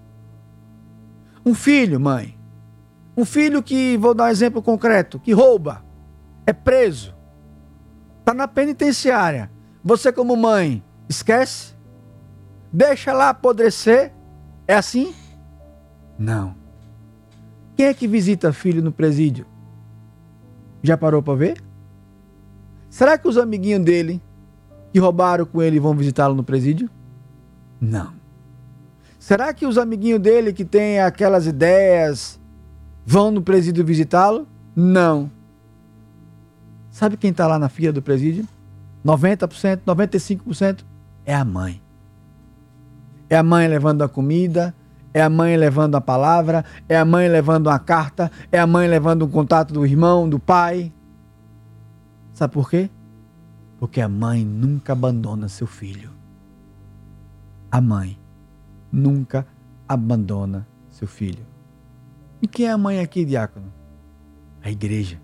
[1.44, 2.38] Um filho, mãe,
[3.14, 5.84] um filho que, vou dar um exemplo concreto, que rouba,
[6.46, 7.14] é preso,
[8.20, 9.54] está na penitenciária.
[9.86, 11.72] Você, como mãe, Esquece?
[12.72, 14.12] Deixa lá apodrecer?
[14.66, 15.14] É assim?
[16.18, 16.56] Não.
[17.76, 19.46] Quem é que visita filho no presídio?
[20.82, 21.62] Já parou para ver?
[22.90, 24.20] Será que os amiguinhos dele
[24.92, 26.90] que roubaram com ele vão visitá-lo no presídio?
[27.80, 28.12] Não.
[29.20, 32.40] Será que os amiguinhos dele que têm aquelas ideias
[33.04, 34.48] vão no presídio visitá-lo?
[34.74, 35.30] Não.
[36.90, 38.48] Sabe quem está lá na fila do presídio?
[39.06, 40.84] 90%, 95%?
[41.26, 41.82] é a mãe.
[43.28, 44.72] É a mãe levando a comida,
[45.12, 48.86] é a mãe levando a palavra, é a mãe levando uma carta, é a mãe
[48.86, 50.92] levando um contato do irmão, do pai.
[52.32, 52.88] Sabe por quê?
[53.78, 56.12] Porque a mãe nunca abandona seu filho.
[57.70, 58.16] A mãe
[58.92, 59.44] nunca
[59.88, 61.44] abandona seu filho.
[62.40, 63.72] E quem é a mãe aqui, diácono?
[64.62, 65.20] A igreja.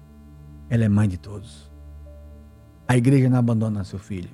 [0.69, 1.72] Ela é mãe de todos.
[2.87, 4.31] A igreja não abandona seu filho.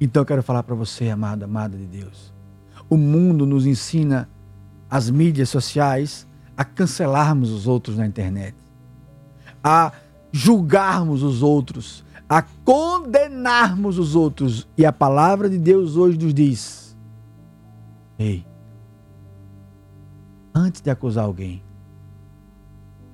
[0.00, 2.32] Então eu quero falar para você, amada, amada de Deus.
[2.88, 4.28] O mundo nos ensina
[4.88, 6.26] as mídias sociais
[6.56, 8.56] a cancelarmos os outros na internet,
[9.62, 9.92] a
[10.32, 14.66] julgarmos os outros, a condenarmos os outros.
[14.76, 16.96] E a palavra de Deus hoje nos diz:
[18.18, 18.46] Ei,
[20.54, 21.62] antes de acusar alguém,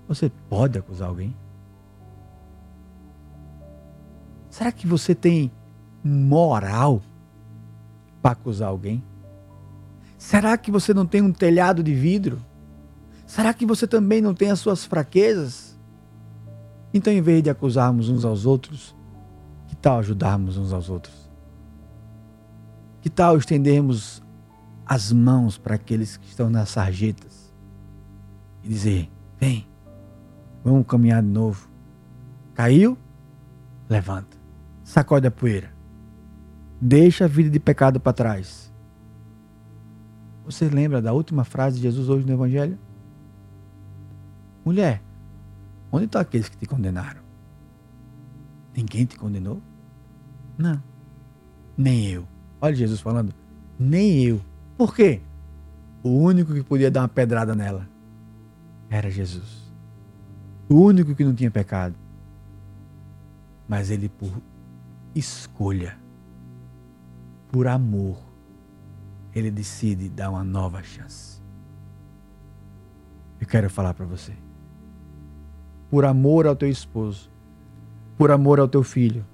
[0.09, 1.35] você pode acusar alguém?
[4.55, 5.51] Será que você tem
[6.05, 7.03] moral
[8.23, 9.03] para acusar alguém?
[10.17, 12.41] Será que você não tem um telhado de vidro?
[13.27, 15.77] Será que você também não tem as suas fraquezas?
[16.95, 18.95] Então, em vez de acusarmos uns aos outros,
[19.67, 21.29] que tal ajudarmos uns aos outros?
[23.01, 24.23] Que tal estendermos
[24.87, 27.53] as mãos para aqueles que estão nas sarjetas
[28.63, 29.67] e dizer: vem,
[30.63, 31.69] vamos caminhar de novo.
[32.55, 32.97] Caiu?
[33.89, 34.34] Levanta.
[34.95, 35.75] Sacode a poeira.
[36.81, 38.73] Deixa a vida de pecado para trás.
[40.45, 42.79] Você lembra da última frase de Jesus hoje no Evangelho?
[44.65, 45.03] Mulher,
[45.91, 47.23] onde estão aqueles que te condenaram?
[48.73, 49.61] Ninguém te condenou?
[50.57, 50.81] Não.
[51.77, 52.25] Nem eu.
[52.61, 53.35] Olha Jesus falando,
[53.77, 54.41] nem eu.
[54.77, 55.21] Por quê?
[56.05, 57.89] O único que podia dar uma pedrada nela
[58.89, 59.69] era Jesus.
[60.69, 61.97] O único que não tinha pecado.
[63.67, 64.31] Mas ele, por
[65.15, 65.97] escolha,
[67.51, 68.19] por amor,
[69.35, 71.41] ele decide dar uma nova chance.
[73.41, 74.33] Eu quero falar para você.
[75.91, 77.31] Por amor ao teu esposo,
[78.17, 79.25] por amor ao teu filho,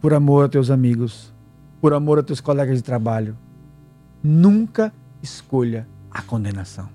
[0.00, 1.32] por amor aos teus amigos,
[1.80, 3.36] por amor aos teus colegas de trabalho,
[4.22, 4.92] nunca
[5.22, 6.88] escolha a condenação.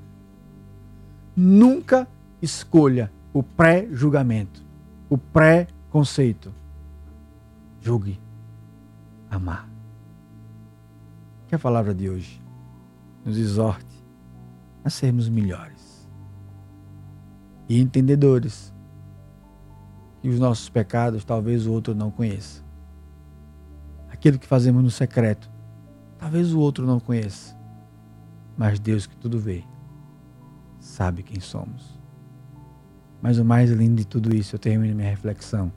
[1.36, 2.08] Nunca
[2.42, 4.64] escolha o pré-julgamento,
[5.10, 6.54] o pré-conceito.
[7.88, 8.20] Julgue,
[9.30, 9.66] amar.
[11.48, 12.44] Que a palavra de hoje
[13.24, 14.06] nos exorte
[14.84, 16.06] a sermos melhores
[17.70, 18.74] e entendedores
[20.20, 22.62] que os nossos pecados talvez o outro não conheça.
[24.10, 25.50] Aquilo que fazemos no secreto,
[26.18, 27.58] talvez o outro não conheça.
[28.58, 29.64] Mas Deus que tudo vê,
[30.78, 31.98] sabe quem somos.
[33.22, 35.72] Mas o mais lindo de tudo isso, eu termino minha reflexão,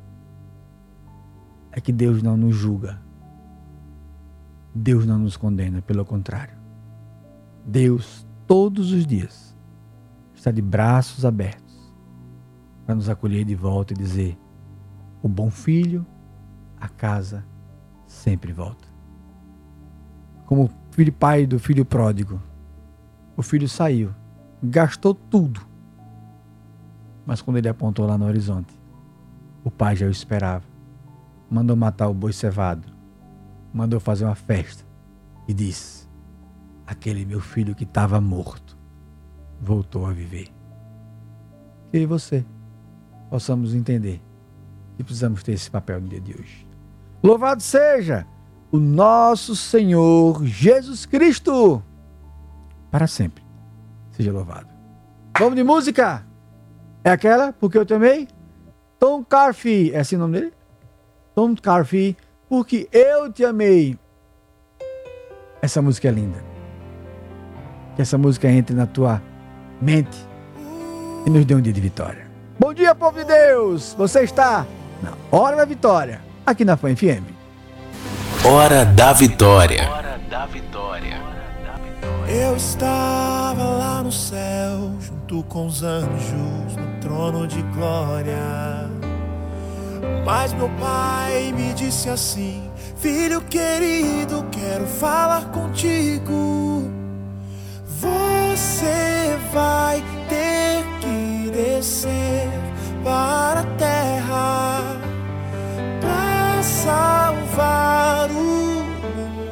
[1.73, 3.01] é que Deus não nos julga.
[4.75, 6.57] Deus não nos condena, pelo contrário.
[7.67, 9.57] Deus, todos os dias,
[10.35, 11.71] está de braços abertos
[12.87, 14.39] para nos acolher de volta e dizer:
[15.23, 16.07] o bom filho,
[16.81, 17.45] a casa
[18.07, 18.89] sempre volta.
[20.47, 22.41] Como o filho pai do filho pródigo,
[23.37, 24.13] o filho saiu,
[24.63, 25.61] gastou tudo.
[27.25, 28.79] Mas quando ele apontou lá no horizonte,
[29.63, 30.70] o pai já o esperava.
[31.51, 32.87] Mandou matar o boi cevado,
[33.75, 34.85] mandou fazer uma festa
[35.49, 36.09] e disse:
[36.87, 38.79] Aquele meu filho que estava morto
[39.61, 40.49] voltou a viver.
[41.93, 42.45] E você?
[43.31, 44.21] possamos entender
[44.97, 46.67] que precisamos ter esse papel no dia de hoje.
[47.23, 48.27] Louvado seja
[48.73, 51.83] o nosso Senhor Jesus Cristo,
[52.91, 53.45] para sempre.
[54.11, 54.69] Seja louvado.
[55.39, 56.27] Vamos de música?
[57.05, 57.53] É aquela?
[57.53, 58.27] Porque eu também?
[58.99, 60.53] Tom Carfi, é assim o nome dele?
[61.35, 62.17] Tom Carfi,
[62.49, 63.99] porque eu te amei.
[65.63, 66.43] Essa música é linda.
[67.97, 69.23] Que essa música entre na tua
[69.81, 70.17] mente
[71.27, 72.31] e nos dê um dia de vitória.
[72.59, 73.95] Bom dia, povo de Deus!
[73.97, 74.67] Você está
[75.03, 77.25] na Hora da Vitória, aqui na Fã FM.
[78.45, 79.89] Hora da Vitória.
[79.91, 81.21] Hora da Vitória.
[82.29, 89.00] Eu estava lá no céu, junto com os anjos, no trono de glória.
[90.25, 96.91] Mas meu pai me disse assim: Filho querido, quero falar contigo.
[98.01, 102.49] Você vai ter que descer
[103.03, 104.83] para a terra
[106.01, 109.51] para salvar o mundo.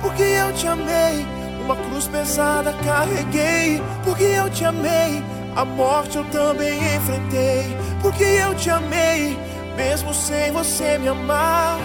[0.00, 1.26] Porque eu te amei,
[1.64, 3.82] uma cruz pesada carreguei.
[4.04, 5.22] Porque eu te amei,
[5.56, 7.76] a morte eu também enfrentei.
[8.00, 9.36] Porque eu te amei,
[9.76, 11.78] mesmo sem você me amar.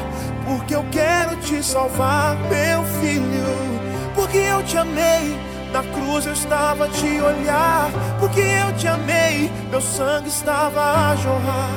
[0.45, 3.72] Porque eu quero te salvar, meu filho.
[4.13, 9.49] Porque eu te amei na cruz eu estava a te olhar, porque eu te amei,
[9.69, 11.69] meu sangue estava a jorrar.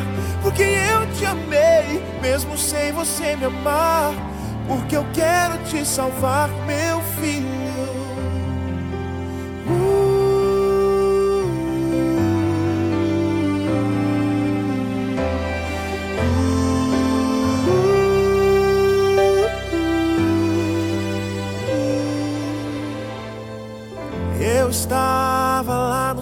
[0.42, 4.12] Porque eu te amei, mesmo sem você me amar.
[4.66, 7.63] Porque eu quero te salvar, meu filho.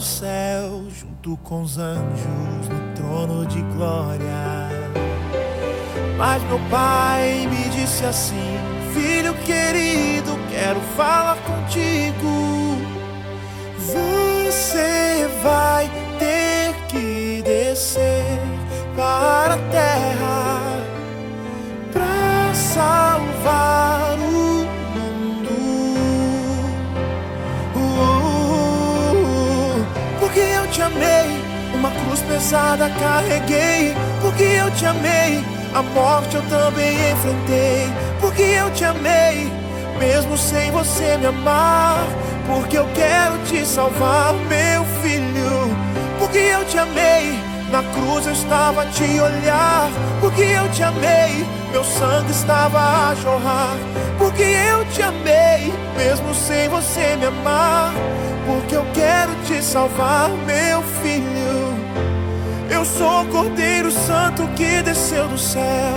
[0.02, 4.68] Céu, junto com os anjos, no trono de glória.
[6.18, 8.58] Mas meu pai me disse assim:
[8.92, 12.61] Filho querido, quero falar contigo.
[32.42, 35.44] Pesada carreguei, porque eu te amei.
[35.72, 37.86] A morte eu também enfrentei,
[38.20, 39.48] porque eu te amei.
[39.96, 42.04] Mesmo sem você me amar,
[42.44, 45.70] porque eu quero te salvar, meu filho.
[46.18, 47.38] Porque eu te amei,
[47.70, 49.88] na cruz eu estava a te olhar.
[50.20, 53.76] Porque eu te amei, meu sangue estava a jorrar.
[54.18, 57.92] Porque eu te amei, mesmo sem você me amar.
[58.44, 61.61] Porque eu quero te salvar, meu filho.
[62.82, 65.94] Eu sou o Cordeiro Santo que desceu do céu.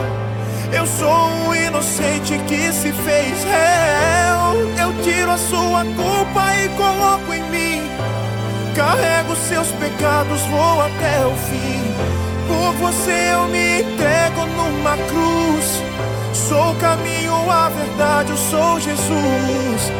[0.72, 4.70] Eu sou o inocente que se fez réu.
[4.80, 7.82] Eu tiro a sua culpa e coloco em mim.
[8.76, 11.82] Carrego seus pecados, vou até o fim.
[12.48, 15.82] Por você eu me entrego numa cruz.
[16.34, 19.92] Sou o caminho, a verdade, eu sou Jesus.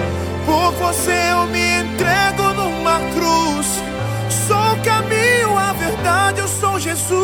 [0.46, 3.82] Por você eu me entrego numa cruz.
[4.48, 5.45] Sou o caminho,
[5.86, 7.16] verdade, eu sou Jesus.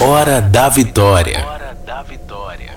[0.00, 1.46] Hora da Vitória.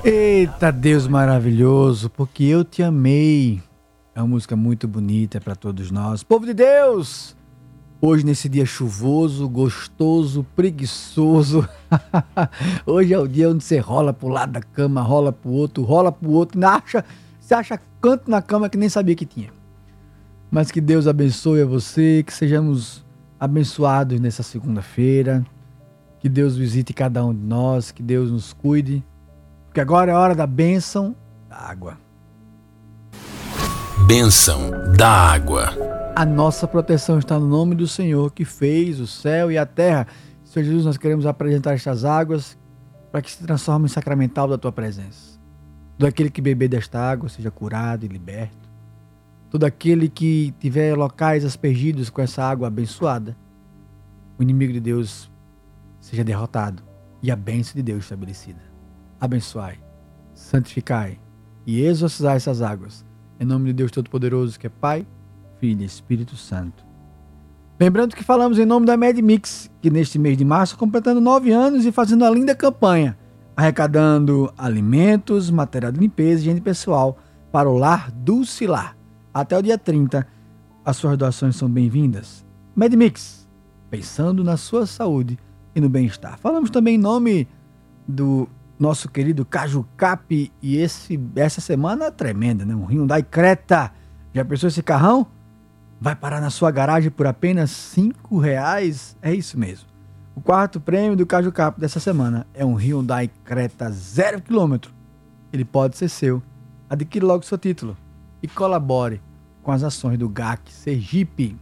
[0.03, 3.61] Eita Deus maravilhoso, porque eu te amei.
[4.16, 6.24] É uma música muito bonita para todos nós.
[6.24, 7.36] Povo de Deus!
[8.06, 11.66] Hoje, nesse dia chuvoso, gostoso, preguiçoso.
[12.86, 16.12] Hoje é o dia onde você rola pro lado da cama, rola pro outro, rola
[16.12, 16.60] pro outro.
[16.60, 17.06] e Acha,
[17.39, 19.51] você acha canto na cama que nem sabia que tinha.
[20.51, 23.06] Mas que Deus abençoe a você, que sejamos
[23.39, 25.41] abençoados nessa segunda-feira.
[26.20, 29.01] Que Deus visite cada um de nós, que Deus nos cuide.
[29.68, 31.16] Porque agora é hora da bênção
[31.47, 31.97] da água.
[34.06, 35.93] Bênção da água.
[36.16, 40.05] A nossa proteção está no nome do Senhor que fez o céu e a terra.
[40.43, 42.55] Senhor Jesus, nós queremos apresentar estas águas
[43.11, 45.39] para que se transformem em sacramental da tua presença.
[45.97, 48.70] Todo aquele que beber desta água seja curado e liberto.
[49.49, 53.36] Todo aquele que tiver locais aspergidos com essa água abençoada,
[54.38, 55.32] o inimigo de Deus
[55.99, 56.84] seja derrotado
[57.24, 58.61] e a bênção de Deus estabelecida.
[59.20, 59.80] Abençoai,
[60.36, 61.20] santificai
[61.66, 63.03] e exorcizai essas águas.
[63.39, 65.07] Em nome de Deus Todo-Poderoso, que é Pai,
[65.64, 66.86] Filho e Espírito Santo.
[67.80, 71.86] Lembrando que falamos em nome da MedMix, que neste mês de março, completando nove anos
[71.86, 73.18] e fazendo uma linda campanha,
[73.55, 77.18] arrecadando alimentos, material de limpeza e higiene pessoal
[77.49, 78.97] para o lar Dulcilar.
[79.34, 80.28] Até o dia 30,
[80.84, 82.45] as suas doações são bem-vindas.
[82.76, 83.47] MedMix,
[83.89, 85.39] pensando na sua saúde
[85.74, 86.38] e no bem-estar.
[86.39, 87.47] Falamos também em nome
[88.05, 92.76] do nosso querido Caju Cap e esse, essa semana é tremenda, né?
[92.76, 93.93] Um Hyundai Creta.
[94.34, 95.26] Já pensou esse carrão?
[96.04, 99.16] Vai parar na sua garagem por apenas cinco reais?
[99.22, 99.88] É isso mesmo.
[100.36, 104.91] O quarto prêmio do Caju Cap dessa semana é um Hyundai Creta zero quilômetro.
[105.54, 106.43] Ele pode ser seu.
[106.89, 107.95] Adquira logo seu título
[108.41, 109.22] e colabore
[109.62, 111.56] com as ações do GAC Sergipe.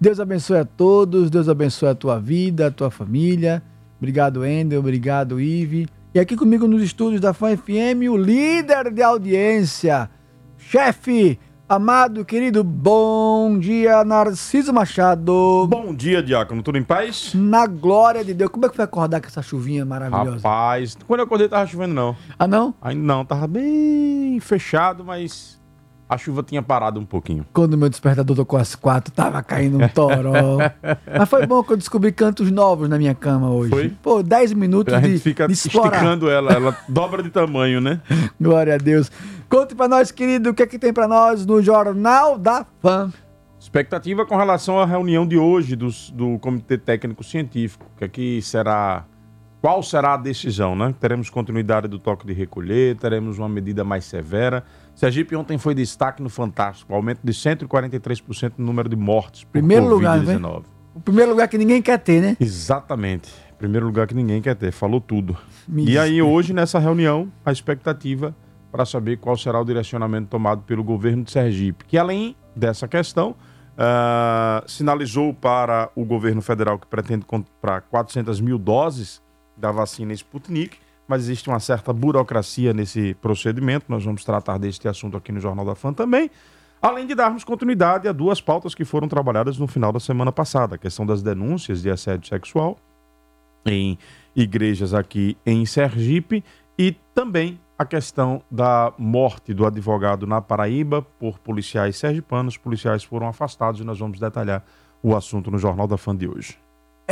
[0.00, 3.60] Deus abençoe a todos, Deus abençoe a tua vida, a tua família.
[3.98, 5.88] Obrigado, Ender, obrigado, Ive.
[6.14, 10.08] E aqui comigo nos estúdios da Fã FM, o líder de audiência,
[10.56, 11.36] chefe,
[11.74, 15.66] amado, querido, bom dia, Narciso Machado.
[15.70, 16.62] Bom dia, Diácono.
[16.62, 17.32] Tudo em paz?
[17.34, 18.50] Na glória de Deus.
[18.50, 20.36] Como é que foi acordar com essa chuvinha maravilhosa?
[20.36, 22.14] Rapaz, quando eu acordei tava chovendo não.
[22.38, 22.74] Ah, não?
[22.82, 25.58] Ainda não, tava bem fechado, mas
[26.12, 27.46] a chuva tinha parado um pouquinho.
[27.52, 30.58] Quando meu despertador tocou às quatro, tava caindo um toró.
[31.18, 33.70] Mas foi bom que eu descobri cantos novos na minha cama hoje.
[33.70, 33.88] Foi?
[34.02, 38.00] Pô, 10 minutos A de, gente fica de esticando ela, ela dobra de tamanho, né?
[38.40, 39.10] Glória a Deus.
[39.48, 43.12] Conte pra nós, querido, o que é que tem pra nós no Jornal da Fã.
[43.58, 49.04] Expectativa com relação à reunião de hoje dos- do Comitê Técnico Científico, que aqui será.
[49.60, 50.92] Qual será a decisão, né?
[50.98, 54.64] Teremos continuidade do toque de recolher, teremos uma medida mais severa.
[54.94, 59.88] Sergipe ontem foi destaque no Fantástico, aumento de 143% no número de mortes por Primeiro
[59.88, 60.34] lugar, né?
[60.36, 60.64] Covid-19.
[60.94, 62.36] O primeiro lugar que ninguém quer ter, né?
[62.38, 63.32] Exatamente.
[63.58, 65.36] Primeiro lugar que ninguém quer ter, falou tudo.
[65.66, 66.34] Me E aí, desculpe.
[66.34, 68.34] hoje, nessa reunião, a expectativa
[68.70, 73.36] para saber qual será o direcionamento tomado pelo governo de Sergipe, que além dessa questão,
[73.76, 79.22] ah, sinalizou para o governo federal que pretende comprar 400 mil doses
[79.56, 83.86] da vacina Sputnik, mas existe uma certa burocracia nesse procedimento.
[83.88, 86.30] Nós vamos tratar deste assunto aqui no Jornal da Fã também.
[86.80, 90.74] Além de darmos continuidade a duas pautas que foram trabalhadas no final da semana passada:
[90.74, 92.76] a questão das denúncias de assédio sexual
[93.64, 93.96] em
[94.34, 96.42] igrejas aqui em Sergipe
[96.76, 102.54] e também a questão da morte do advogado na Paraíba por policiais sergipanos.
[102.54, 104.64] Os policiais foram afastados e nós vamos detalhar
[105.02, 106.61] o assunto no Jornal da Fã de hoje.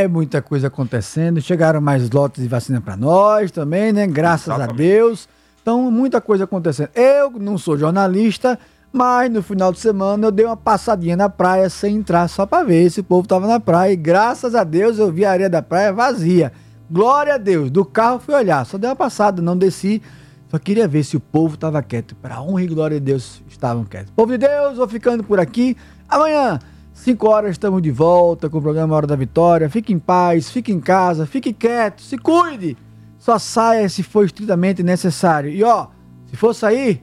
[0.01, 1.42] É muita coisa acontecendo.
[1.42, 4.07] Chegaram mais lotes de vacina para nós também, né?
[4.07, 4.72] Graças Exatamente.
[4.72, 5.28] a Deus.
[5.61, 6.88] Então, muita coisa acontecendo.
[6.94, 8.59] Eu não sou jornalista,
[8.90, 12.64] mas no final de semana eu dei uma passadinha na praia sem entrar, só para
[12.64, 13.92] ver se o povo tava na praia.
[13.92, 16.51] E graças a Deus eu vi a areia da praia vazia.
[16.90, 17.70] Glória a Deus.
[17.70, 20.01] Do carro fui olhar, só dei uma passada, não desci.
[20.48, 22.16] Só queria ver se o povo estava quieto.
[22.16, 24.11] Para honra e glória de Deus, estavam quietos.
[24.16, 25.76] Povo de Deus, vou ficando por aqui.
[26.09, 26.59] Amanhã,
[27.01, 29.70] 5 horas, estamos de volta com o programa Hora da Vitória.
[29.70, 32.76] Fique em paz, fique em casa, fique quieto, se cuide.
[33.18, 35.51] Só saia se for estritamente necessário.
[35.51, 35.86] E ó,
[36.26, 37.03] se for sair,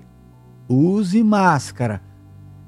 [0.69, 1.99] use máscara.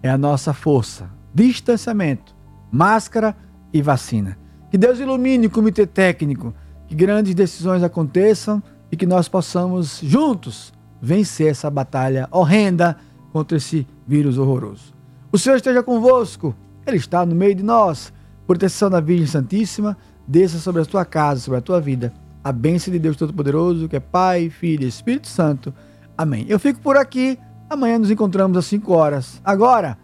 [0.02, 1.08] É a nossa força.
[1.32, 2.36] Distanciamento,
[2.72, 3.38] máscara
[3.72, 4.36] e vacina.
[4.72, 6.52] Que Deus ilumine o comitê técnico,
[6.88, 8.62] que grandes decisões aconteçam
[8.92, 12.98] e que nós possamos juntos vencer essa batalha horrenda
[13.32, 14.96] contra esse vírus horroroso.
[15.32, 16.56] O Senhor esteja convosco,
[16.90, 18.12] Ele está no meio de nós.
[18.48, 19.96] Proteção da Virgem Santíssima,
[20.28, 22.12] desça sobre a tua casa, sobre a tua vida.
[22.44, 25.72] A bênção de Deus Todo-Poderoso, que é Pai, Filho e Espírito Santo.
[26.18, 26.46] Amém.
[26.50, 27.38] Eu fico por aqui.
[27.70, 29.40] Amanhã nos encontramos às 5 horas.
[29.46, 29.98] Agora,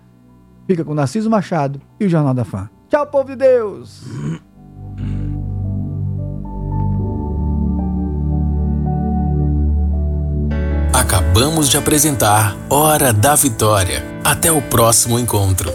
[0.68, 2.70] fica com Narciso Machado e o Jornal da Fã.
[2.88, 4.04] Tchau, povo de Deus!
[10.94, 14.04] Acabamos de apresentar Hora da Vitória.
[14.24, 15.72] Até o próximo encontro.